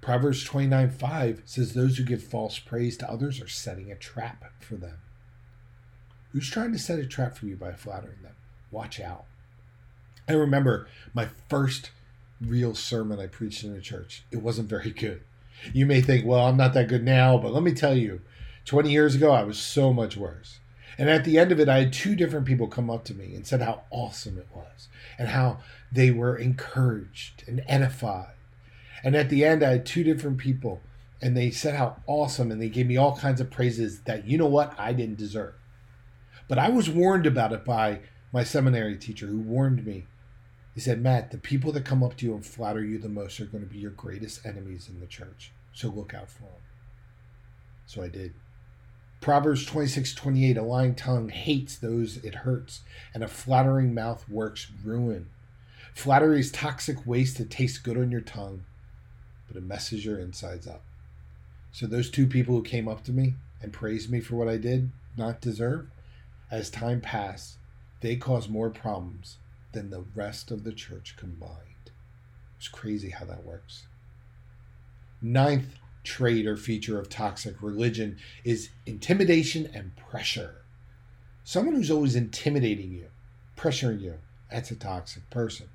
Proverbs 0.00 0.44
29 0.44 0.90
5 0.90 1.42
says, 1.44 1.74
Those 1.74 1.98
who 1.98 2.04
give 2.04 2.22
false 2.22 2.58
praise 2.58 2.96
to 2.98 3.10
others 3.10 3.40
are 3.40 3.48
setting 3.48 3.90
a 3.90 3.96
trap 3.96 4.44
for 4.60 4.76
them. 4.76 4.98
Who's 6.32 6.48
trying 6.48 6.72
to 6.72 6.78
set 6.78 7.00
a 7.00 7.06
trap 7.06 7.36
for 7.36 7.46
you 7.46 7.56
by 7.56 7.72
flattering 7.72 8.22
them? 8.22 8.34
Watch 8.70 9.00
out. 9.00 9.24
I 10.28 10.32
remember 10.32 10.88
my 11.12 11.28
first 11.48 11.90
real 12.40 12.74
sermon 12.74 13.20
I 13.20 13.26
preached 13.26 13.64
in 13.64 13.74
a 13.74 13.80
church. 13.80 14.24
It 14.30 14.42
wasn't 14.42 14.68
very 14.68 14.90
good. 14.90 15.22
You 15.74 15.86
may 15.86 16.00
think, 16.00 16.24
well, 16.24 16.46
I'm 16.46 16.56
not 16.56 16.72
that 16.74 16.88
good 16.88 17.04
now, 17.04 17.36
but 17.36 17.52
let 17.52 17.62
me 17.62 17.72
tell 17.72 17.96
you, 17.96 18.22
20 18.64 18.90
years 18.90 19.14
ago, 19.14 19.32
I 19.32 19.42
was 19.42 19.58
so 19.58 19.92
much 19.92 20.16
worse. 20.16 20.60
And 20.96 21.10
at 21.10 21.24
the 21.24 21.38
end 21.38 21.52
of 21.52 21.60
it, 21.60 21.68
I 21.68 21.80
had 21.80 21.92
two 21.92 22.14
different 22.14 22.46
people 22.46 22.66
come 22.66 22.90
up 22.90 23.04
to 23.04 23.14
me 23.14 23.34
and 23.34 23.46
said 23.46 23.60
how 23.60 23.82
awesome 23.90 24.38
it 24.38 24.48
was 24.54 24.88
and 25.18 25.28
how 25.28 25.58
they 25.90 26.10
were 26.10 26.36
encouraged 26.36 27.44
and 27.46 27.62
edified 27.66 28.34
and 29.02 29.16
at 29.16 29.30
the 29.30 29.44
end, 29.44 29.62
I 29.62 29.70
had 29.72 29.86
two 29.86 30.04
different 30.04 30.38
people, 30.38 30.80
and 31.22 31.36
they 31.36 31.50
said 31.50 31.74
how 31.74 31.96
awesome, 32.06 32.50
and 32.50 32.60
they 32.60 32.68
gave 32.68 32.86
me 32.86 32.96
all 32.96 33.16
kinds 33.16 33.40
of 33.40 33.50
praises 33.50 34.00
that, 34.00 34.26
you 34.26 34.38
know 34.38 34.46
what, 34.46 34.78
I 34.78 34.92
didn't 34.92 35.18
deserve. 35.18 35.54
But 36.48 36.58
I 36.58 36.68
was 36.68 36.90
warned 36.90 37.26
about 37.26 37.52
it 37.52 37.64
by 37.64 38.00
my 38.32 38.44
seminary 38.44 38.96
teacher 38.96 39.26
who 39.26 39.38
warned 39.38 39.84
me. 39.84 40.06
He 40.74 40.80
said, 40.80 41.02
Matt, 41.02 41.30
the 41.30 41.38
people 41.38 41.72
that 41.72 41.84
come 41.84 42.02
up 42.02 42.16
to 42.16 42.26
you 42.26 42.34
and 42.34 42.46
flatter 42.46 42.84
you 42.84 42.98
the 42.98 43.08
most 43.08 43.40
are 43.40 43.46
going 43.46 43.64
to 43.64 43.70
be 43.70 43.78
your 43.78 43.90
greatest 43.90 44.46
enemies 44.46 44.88
in 44.88 45.00
the 45.00 45.06
church. 45.06 45.52
So 45.72 45.88
look 45.88 46.14
out 46.14 46.30
for 46.30 46.44
them. 46.44 46.62
So 47.86 48.02
I 48.02 48.08
did. 48.08 48.34
Proverbs 49.20 49.66
26 49.66 50.14
28 50.14 50.56
A 50.56 50.62
lying 50.62 50.94
tongue 50.94 51.28
hates 51.28 51.76
those 51.76 52.18
it 52.18 52.36
hurts, 52.36 52.80
and 53.12 53.22
a 53.22 53.28
flattering 53.28 53.92
mouth 53.92 54.26
works 54.28 54.68
ruin. 54.82 55.28
Flattery 55.92 56.40
is 56.40 56.50
toxic 56.50 57.04
waste 57.04 57.36
that 57.38 57.50
tastes 57.50 57.78
good 57.78 57.98
on 57.98 58.10
your 58.10 58.22
tongue 58.22 58.64
but 59.50 59.56
it 59.60 59.66
messes 59.66 60.04
your 60.04 60.18
insides 60.18 60.68
up. 60.68 60.82
So 61.72 61.86
those 61.86 62.08
two 62.08 62.28
people 62.28 62.54
who 62.54 62.62
came 62.62 62.86
up 62.86 63.02
to 63.04 63.12
me 63.12 63.34
and 63.60 63.72
praised 63.72 64.08
me 64.08 64.20
for 64.20 64.36
what 64.36 64.48
I 64.48 64.56
did 64.56 64.92
not 65.16 65.40
deserve, 65.40 65.88
as 66.52 66.70
time 66.70 67.00
passed, 67.00 67.56
they 68.00 68.16
cause 68.16 68.48
more 68.48 68.70
problems 68.70 69.36
than 69.72 69.90
the 69.90 70.04
rest 70.14 70.50
of 70.50 70.64
the 70.64 70.72
church 70.72 71.14
combined. 71.16 71.90
It's 72.58 72.68
crazy 72.68 73.10
how 73.10 73.24
that 73.26 73.44
works. 73.44 73.86
Ninth 75.22 75.76
trait 76.02 76.46
or 76.46 76.56
feature 76.56 76.98
of 76.98 77.08
toxic 77.08 77.62
religion 77.62 78.16
is 78.44 78.70
intimidation 78.86 79.68
and 79.72 79.96
pressure. 79.96 80.56
Someone 81.44 81.74
who's 81.74 81.90
always 81.90 82.16
intimidating 82.16 82.92
you, 82.92 83.06
pressuring 83.56 84.00
you, 84.00 84.14
that's 84.50 84.70
a 84.70 84.76
toxic 84.76 85.28
person. 85.30 85.68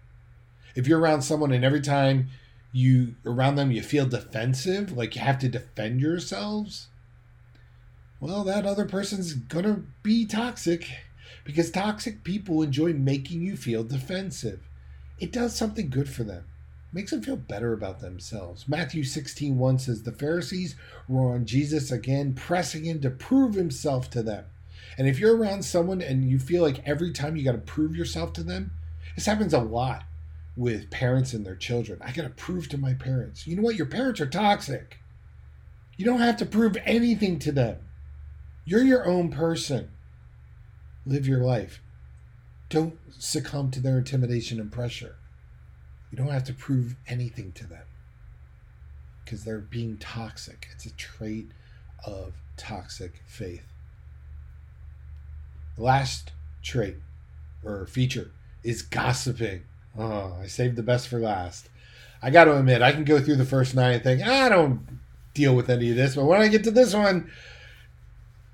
If 0.76 0.88
you're 0.88 1.00
around 1.00 1.22
someone 1.22 1.52
and 1.52 1.64
every 1.64 1.82
time 1.82 2.30
you 2.72 3.16
around 3.26 3.56
them 3.56 3.72
you 3.72 3.82
feel 3.82 4.06
defensive, 4.06 4.92
like 4.92 5.16
you 5.16 5.22
have 5.22 5.40
to 5.40 5.50
defend 5.50 6.02
yourselves, 6.02 6.88
well, 8.20 8.44
that 8.44 8.66
other 8.66 8.86
person's 8.86 9.34
gonna 9.34 9.84
be 10.04 10.26
toxic 10.26 10.90
because 11.44 11.72
toxic 11.72 12.24
people 12.24 12.62
enjoy 12.62 12.94
making 12.94 13.42
you 13.42 13.56
feel 13.56 13.84
defensive. 13.84 14.68
It 15.20 15.32
does 15.32 15.56
something 15.56 15.90
good 15.90 16.10
for 16.10 16.24
them. 16.24 16.46
Makes 16.92 17.12
them 17.12 17.24
feel 17.24 17.36
better 17.36 17.74
about 17.74 18.00
themselves. 18.00 18.68
Matthew 18.68 19.04
16 19.04 19.58
1 19.58 19.80
says, 19.80 20.04
The 20.04 20.12
Pharisees 20.12 20.76
were 21.08 21.34
on 21.34 21.46
Jesus 21.46 21.92
again, 21.92 22.34
pressing 22.34 22.86
him 22.86 23.02
to 23.02 23.10
prove 23.10 23.56
himself 23.56 24.10
to 24.12 24.24
them. 24.24 24.46
And 24.98 25.08
if 25.08 25.20
you're 25.20 25.36
around 25.36 25.64
someone 25.64 26.02
and 26.02 26.30
you 26.30 26.40
feel 26.40 26.64
like 26.64 26.88
every 26.88 27.12
time 27.12 27.36
you 27.36 27.44
got 27.44 27.52
to 27.52 27.58
prove 27.58 27.96
yourself 27.96 28.34
to 28.34 28.44
them, 28.44 28.72
this 29.16 29.26
happens 29.26 29.54
a 29.54 29.60
lot 29.60 30.04
with 30.56 30.90
parents 30.90 31.34
and 31.34 31.46
their 31.46 31.56
children. 31.56 32.00
I 32.02 32.12
got 32.12 32.24
to 32.24 32.30
prove 32.30 32.70
to 32.70 32.78
my 32.78 32.94
parents. 32.94 33.46
You 33.46 33.58
know 33.58 33.64
what? 33.64 33.76
Your 33.76 33.88
parents 33.88 34.22
are 34.22 34.26
toxic. 34.26 35.00
You 35.98 36.06
don't 36.06 36.20
have 36.20 36.38
to 36.38 36.46
prove 36.46 36.78
anything 36.86 37.40
to 37.40 37.52
them. 37.52 37.78
You're 38.66 38.84
your 38.84 39.06
own 39.06 39.32
person. 39.32 39.92
Live 41.06 41.28
your 41.28 41.44
life. 41.44 41.82
Don't 42.70 42.98
succumb 43.18 43.70
to 43.72 43.80
their 43.80 44.00
intimidation 44.00 44.60
and 44.60 44.72
pressure. 44.72 45.18
You 46.12 46.18
don't 46.18 46.30
have 46.30 46.46
to 46.46 46.54
prove 46.54 46.96
anything 47.08 47.52
to 47.54 47.68
them 47.68 47.84
because 49.24 49.44
they're 49.44 49.60
being 49.60 49.98
toxic. 49.98 50.68
It's 50.72 50.86
a 50.86 50.94
trait 50.94 51.48
of 52.06 52.34
toxic 52.58 53.22
faith. 53.26 53.66
The 55.76 55.84
last 55.84 56.32
trait 56.64 56.98
or 57.64 57.86
feature 57.86 58.32
is 58.64 58.82
gossiping. 58.82 59.64
Oh, 59.98 60.38
I 60.42 60.48
saved 60.48 60.76
the 60.76 60.84
best 60.84 61.08
for 61.08 61.20
last. 61.20 61.70
I 62.22 62.30
got 62.30 62.46
to 62.46 62.58
admit, 62.58 62.82
I 62.82 62.92
can 62.92 63.04
go 63.04 63.20
through 63.20 63.36
the 63.36 63.46
first 63.46 63.76
nine 63.76 63.96
and 63.96 64.04
think, 64.04 64.22
I 64.22 64.50
don't 64.50 65.00
deal 65.34 65.56
with 65.56 65.70
any 65.70 65.92
of 65.92 65.96
this, 65.96 66.16
but 66.16 66.26
when 66.26 66.42
I 66.42 66.48
get 66.48 66.64
to 66.64 66.72
this 66.72 66.94
one, 66.94 67.30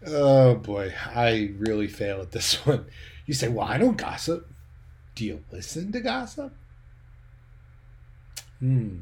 oh 0.08 0.56
boy, 0.56 0.94
I 1.06 1.52
really 1.58 1.88
fail 1.88 2.22
at 2.22 2.32
this 2.32 2.56
one. 2.66 2.86
You 3.26 3.34
say, 3.34 3.48
well, 3.48 3.68
I 3.68 3.78
don't 3.78 3.98
gossip. 3.98 4.50
Do 5.16 5.26
you 5.26 5.44
listen 5.52 5.92
to 5.92 6.00
gossip? 6.00 6.54
Hmm. 8.60 9.00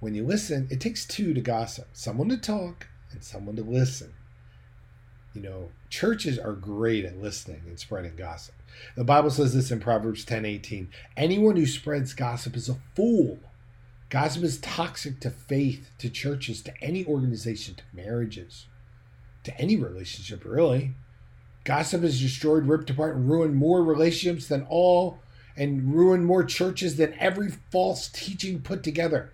When 0.00 0.14
you 0.14 0.24
listen, 0.24 0.66
it 0.70 0.80
takes 0.80 1.04
two 1.04 1.34
to 1.34 1.40
gossip 1.40 1.88
someone 1.92 2.28
to 2.30 2.38
talk 2.38 2.86
and 3.12 3.22
someone 3.22 3.56
to 3.56 3.62
listen. 3.62 4.14
You 5.34 5.42
know, 5.42 5.68
churches 5.90 6.38
are 6.38 6.52
great 6.52 7.04
at 7.04 7.20
listening 7.20 7.62
and 7.66 7.78
spreading 7.78 8.16
gossip. 8.16 8.54
The 8.96 9.04
Bible 9.04 9.30
says 9.30 9.54
this 9.54 9.70
in 9.70 9.80
Proverbs 9.80 10.24
10 10.24 10.44
18. 10.44 10.88
Anyone 11.16 11.56
who 11.56 11.66
spreads 11.66 12.14
gossip 12.14 12.56
is 12.56 12.68
a 12.68 12.78
fool. 12.96 13.38
Gossip 14.08 14.42
is 14.42 14.58
toxic 14.58 15.20
to 15.20 15.30
faith, 15.30 15.90
to 15.98 16.10
churches, 16.10 16.62
to 16.62 16.72
any 16.82 17.06
organization, 17.06 17.76
to 17.76 17.82
marriages, 17.92 18.66
to 19.50 19.60
any 19.60 19.76
relationship, 19.76 20.44
really. 20.44 20.94
Gossip 21.64 22.02
has 22.02 22.20
destroyed, 22.20 22.66
ripped 22.66 22.90
apart, 22.90 23.16
and 23.16 23.30
ruined 23.30 23.56
more 23.56 23.82
relationships 23.82 24.48
than 24.48 24.66
all, 24.68 25.18
and 25.56 25.94
ruined 25.94 26.24
more 26.24 26.44
churches 26.44 26.96
than 26.96 27.14
every 27.18 27.50
false 27.70 28.08
teaching 28.08 28.60
put 28.60 28.82
together. 28.82 29.32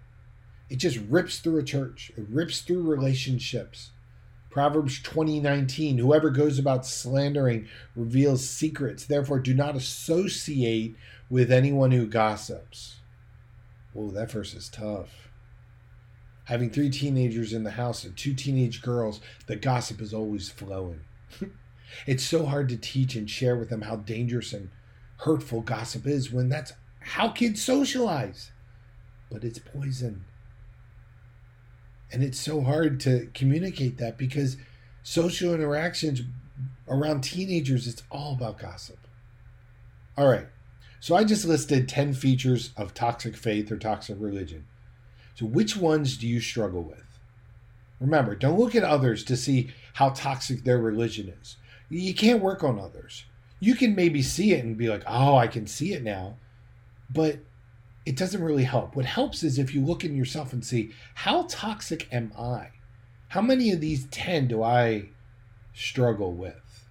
It 0.68 0.76
just 0.76 0.98
rips 1.08 1.38
through 1.38 1.58
a 1.58 1.62
church, 1.62 2.10
it 2.16 2.26
rips 2.28 2.60
through 2.60 2.82
relationships. 2.82 3.90
Proverbs 4.50 5.00
20:19 5.02 5.98
Whoever 5.98 6.30
goes 6.30 6.58
about 6.58 6.86
slandering 6.86 7.68
reveals 7.94 8.48
secrets. 8.48 9.04
Therefore 9.04 9.38
do 9.38 9.52
not 9.52 9.76
associate 9.76 10.96
with 11.28 11.52
anyone 11.52 11.90
who 11.90 12.06
gossips. 12.06 12.96
Whoa, 13.92 14.10
that 14.12 14.30
verse 14.30 14.54
is 14.54 14.70
tough. 14.70 15.25
Having 16.46 16.70
three 16.70 16.90
teenagers 16.90 17.52
in 17.52 17.64
the 17.64 17.72
house 17.72 18.04
and 18.04 18.16
two 18.16 18.32
teenage 18.32 18.80
girls, 18.80 19.20
the 19.46 19.56
gossip 19.56 20.00
is 20.00 20.14
always 20.14 20.48
flowing. 20.48 21.00
it's 22.06 22.24
so 22.24 22.46
hard 22.46 22.68
to 22.68 22.76
teach 22.76 23.16
and 23.16 23.28
share 23.28 23.56
with 23.56 23.68
them 23.68 23.82
how 23.82 23.96
dangerous 23.96 24.52
and 24.52 24.70
hurtful 25.18 25.60
gossip 25.60 26.06
is 26.06 26.30
when 26.30 26.48
that's 26.48 26.72
how 27.00 27.28
kids 27.28 27.62
socialize. 27.62 28.52
But 29.28 29.42
it's 29.42 29.58
poison. 29.58 30.24
And 32.12 32.22
it's 32.22 32.38
so 32.38 32.60
hard 32.60 33.00
to 33.00 33.28
communicate 33.34 33.98
that 33.98 34.16
because 34.16 34.56
social 35.02 35.52
interactions 35.52 36.22
around 36.86 37.22
teenagers, 37.22 37.88
it's 37.88 38.04
all 38.08 38.34
about 38.34 38.60
gossip. 38.60 38.98
All 40.16 40.28
right. 40.28 40.46
So 41.00 41.16
I 41.16 41.24
just 41.24 41.44
listed 41.44 41.88
10 41.88 42.14
features 42.14 42.70
of 42.76 42.94
toxic 42.94 43.36
faith 43.36 43.72
or 43.72 43.76
toxic 43.76 44.16
religion. 44.20 44.66
So 45.36 45.44
which 45.44 45.76
ones 45.76 46.16
do 46.16 46.26
you 46.26 46.40
struggle 46.40 46.82
with? 46.82 47.18
Remember, 48.00 48.34
don't 48.34 48.58
look 48.58 48.74
at 48.74 48.82
others 48.82 49.22
to 49.24 49.36
see 49.36 49.70
how 49.94 50.10
toxic 50.10 50.64
their 50.64 50.78
religion 50.78 51.32
is. 51.40 51.56
You 51.88 52.14
can't 52.14 52.42
work 52.42 52.64
on 52.64 52.78
others. 52.78 53.24
You 53.60 53.74
can 53.74 53.94
maybe 53.94 54.22
see 54.22 54.52
it 54.52 54.64
and 54.64 54.76
be 54.76 54.88
like, 54.88 55.04
oh, 55.06 55.36
I 55.36 55.46
can 55.46 55.66
see 55.66 55.92
it 55.92 56.02
now. 56.02 56.36
But 57.10 57.38
it 58.06 58.16
doesn't 58.16 58.42
really 58.42 58.64
help. 58.64 58.96
What 58.96 59.04
helps 59.04 59.42
is 59.42 59.58
if 59.58 59.74
you 59.74 59.84
look 59.84 60.04
in 60.04 60.16
yourself 60.16 60.52
and 60.52 60.64
see 60.64 60.92
how 61.14 61.46
toxic 61.48 62.08
am 62.12 62.32
I? 62.38 62.70
How 63.28 63.42
many 63.42 63.72
of 63.72 63.80
these 63.80 64.06
10 64.06 64.48
do 64.48 64.62
I 64.62 65.10
struggle 65.74 66.32
with? 66.32 66.86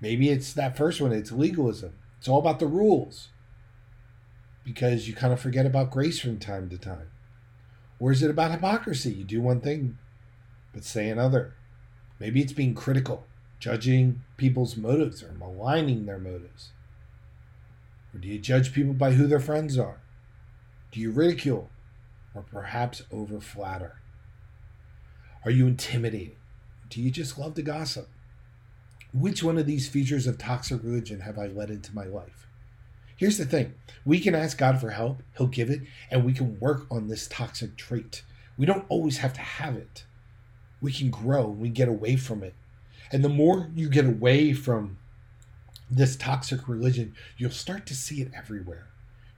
Maybe 0.00 0.30
it's 0.30 0.54
that 0.54 0.76
first 0.76 1.00
one, 1.00 1.12
it's 1.12 1.32
legalism. 1.32 1.92
It's 2.18 2.28
all 2.28 2.38
about 2.38 2.60
the 2.60 2.66
rules 2.66 3.28
because 4.64 5.08
you 5.08 5.14
kind 5.14 5.32
of 5.32 5.40
forget 5.40 5.66
about 5.66 5.90
grace 5.90 6.20
from 6.20 6.38
time 6.38 6.68
to 6.68 6.78
time. 6.78 7.10
Or 7.98 8.12
is 8.12 8.22
it 8.22 8.30
about 8.30 8.50
hypocrisy? 8.50 9.12
You 9.12 9.24
do 9.24 9.40
one 9.40 9.60
thing, 9.60 9.98
but 10.72 10.84
say 10.84 11.08
another. 11.08 11.54
Maybe 12.18 12.40
it's 12.40 12.52
being 12.52 12.74
critical, 12.74 13.26
judging 13.58 14.22
people's 14.36 14.76
motives 14.76 15.22
or 15.22 15.32
maligning 15.32 16.06
their 16.06 16.18
motives. 16.18 16.72
Or 18.14 18.18
do 18.18 18.28
you 18.28 18.38
judge 18.38 18.72
people 18.72 18.94
by 18.94 19.12
who 19.12 19.26
their 19.26 19.40
friends 19.40 19.78
are? 19.78 20.00
Do 20.90 21.00
you 21.00 21.10
ridicule 21.10 21.70
or 22.34 22.42
perhaps 22.42 23.02
over 23.10 23.40
flatter? 23.40 23.96
Are 25.44 25.50
you 25.50 25.66
intimidating? 25.66 26.36
Do 26.88 27.00
you 27.00 27.10
just 27.10 27.38
love 27.38 27.54
to 27.54 27.62
gossip? 27.62 28.08
Which 29.12 29.42
one 29.42 29.58
of 29.58 29.66
these 29.66 29.88
features 29.88 30.26
of 30.26 30.38
toxic 30.38 30.82
religion 30.82 31.20
have 31.20 31.38
I 31.38 31.46
let 31.46 31.70
into 31.70 31.94
my 31.94 32.04
life? 32.04 32.46
Here's 33.20 33.36
the 33.36 33.44
thing 33.44 33.74
we 34.02 34.18
can 34.18 34.34
ask 34.34 34.56
God 34.56 34.80
for 34.80 34.88
help, 34.88 35.22
He'll 35.36 35.46
give 35.46 35.68
it, 35.68 35.82
and 36.10 36.24
we 36.24 36.32
can 36.32 36.58
work 36.58 36.86
on 36.90 37.08
this 37.08 37.28
toxic 37.28 37.76
trait. 37.76 38.22
We 38.56 38.64
don't 38.64 38.86
always 38.88 39.18
have 39.18 39.34
to 39.34 39.42
have 39.42 39.76
it. 39.76 40.04
We 40.80 40.90
can 40.90 41.10
grow 41.10 41.50
and 41.50 41.60
we 41.60 41.68
get 41.68 41.86
away 41.86 42.16
from 42.16 42.42
it. 42.42 42.54
And 43.12 43.22
the 43.22 43.28
more 43.28 43.68
you 43.74 43.90
get 43.90 44.06
away 44.06 44.54
from 44.54 44.96
this 45.90 46.16
toxic 46.16 46.66
religion, 46.66 47.14
you'll 47.36 47.50
start 47.50 47.84
to 47.88 47.94
see 47.94 48.22
it 48.22 48.32
everywhere. 48.34 48.86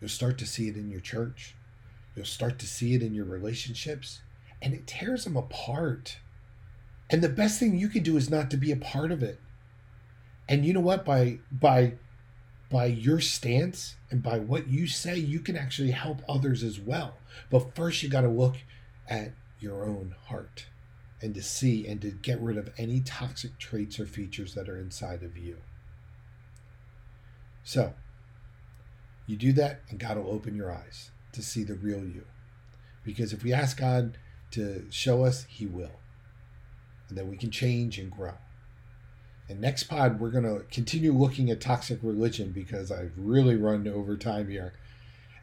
You'll 0.01 0.11
start 0.11 0.39
to 0.39 0.47
see 0.47 0.69
it 0.69 0.77
in 0.77 0.89
your 0.89 1.01
church. 1.01 1.57
You'll 2.15 2.25
start 2.25 2.61
to 2.61 2.69
see 2.69 2.95
it 2.95 3.03
in 3.03 3.15
your 3.15 3.25
relationships, 3.25 4.21
and 4.61 4.75
it 4.75 4.87
tears 4.87 5.25
them 5.25 5.37
apart. 5.37 6.19
And 7.11 7.21
the 7.21 7.29
best 7.29 7.59
thing 7.59 7.77
you 7.77 7.89
can 7.89 8.05
do 8.05 8.17
is 8.17 8.31
not 8.31 8.49
to 8.53 8.57
be 8.57 8.71
a 8.71 8.77
part 8.77 9.11
of 9.11 9.25
it. 9.25 9.41
And 10.49 10.65
you 10.65 10.73
know 10.73 10.79
what? 10.79 11.05
By 11.05 11.41
by 11.51 11.95
by 12.73 12.87
your 12.87 13.21
stance 13.21 13.97
and 14.11 14.23
by 14.23 14.39
what 14.39 14.67
you 14.67 14.87
say, 14.87 15.17
you 15.17 15.41
can 15.41 15.57
actually 15.57 15.91
help 15.91 16.23
others 16.27 16.63
as 16.63 16.81
well. 16.81 17.19
But 17.51 17.77
first, 17.77 18.03
you 18.03 18.09
got 18.09 18.23
to 18.23 18.29
look 18.29 18.57
at 19.07 19.33
your 19.61 19.85
own 19.85 20.15
heart 20.29 20.67
and 21.21 21.35
to 21.35 21.43
see 21.43 21.87
and 21.87 22.01
to 22.01 22.11
get 22.11 22.41
rid 22.41 22.57
of 22.57 22.71
any 22.79 23.01
toxic 23.01 23.59
traits 23.59 24.01
or 24.01 24.07
features 24.07 24.55
that 24.55 24.71
are 24.71 24.79
inside 24.79 25.23
of 25.23 25.37
you. 25.37 25.59
So, 27.63 27.93
you 29.27 29.37
do 29.37 29.53
that, 29.53 29.83
and 29.91 30.01
God 30.01 30.17
will 30.17 30.31
open 30.31 30.57
your 30.57 30.73
eyes 30.73 31.11
to 31.33 31.43
see 31.43 31.63
the 31.63 31.75
real 31.75 32.01
you. 32.01 32.25
Because 33.05 33.33
if 33.35 33.45
we 33.45 33.53
ask 33.53 33.77
God 33.77 34.17
to 34.53 34.87
show 34.91 35.25
us, 35.25 35.45
He 35.45 35.67
will. 35.67 36.01
And 37.09 37.19
then 37.19 37.29
we 37.29 37.37
can 37.37 37.51
change 37.51 37.99
and 37.99 38.11
grow. 38.11 38.35
And 39.53 39.61
next 39.61 39.85
pod, 39.85 40.19
we're 40.19 40.31
going 40.31 40.45
to 40.45 40.65
continue 40.71 41.13
looking 41.13 41.51
at 41.51 41.61
toxic 41.61 41.99
religion 42.03 42.53
because 42.53 42.91
I've 42.91 43.13
really 43.19 43.55
run 43.55 43.87
over 43.87 44.17
time 44.17 44.49
here. 44.49 44.73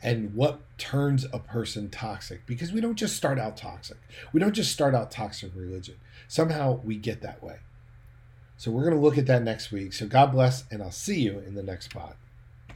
And 0.01 0.33
what 0.33 0.61
turns 0.79 1.27
a 1.31 1.37
person 1.37 1.91
toxic? 1.91 2.47
Because 2.47 2.71
we 2.71 2.81
don't 2.81 2.95
just 2.95 3.15
start 3.15 3.37
out 3.37 3.55
toxic. 3.55 3.97
We 4.33 4.39
don't 4.39 4.55
just 4.55 4.71
start 4.71 4.95
out 4.95 5.11
toxic 5.11 5.51
religion. 5.53 5.97
Somehow 6.27 6.81
we 6.83 6.95
get 6.95 7.21
that 7.21 7.43
way. 7.43 7.57
So 8.57 8.71
we're 8.71 8.81
going 8.81 8.95
to 8.95 8.99
look 8.99 9.19
at 9.19 9.27
that 9.27 9.43
next 9.43 9.71
week. 9.71 9.93
So 9.93 10.07
God 10.07 10.31
bless, 10.31 10.63
and 10.71 10.81
I'll 10.81 10.89
see 10.89 11.21
you 11.21 11.43
in 11.45 11.53
the 11.53 11.61
next 11.61 11.93
pod. 11.93 12.15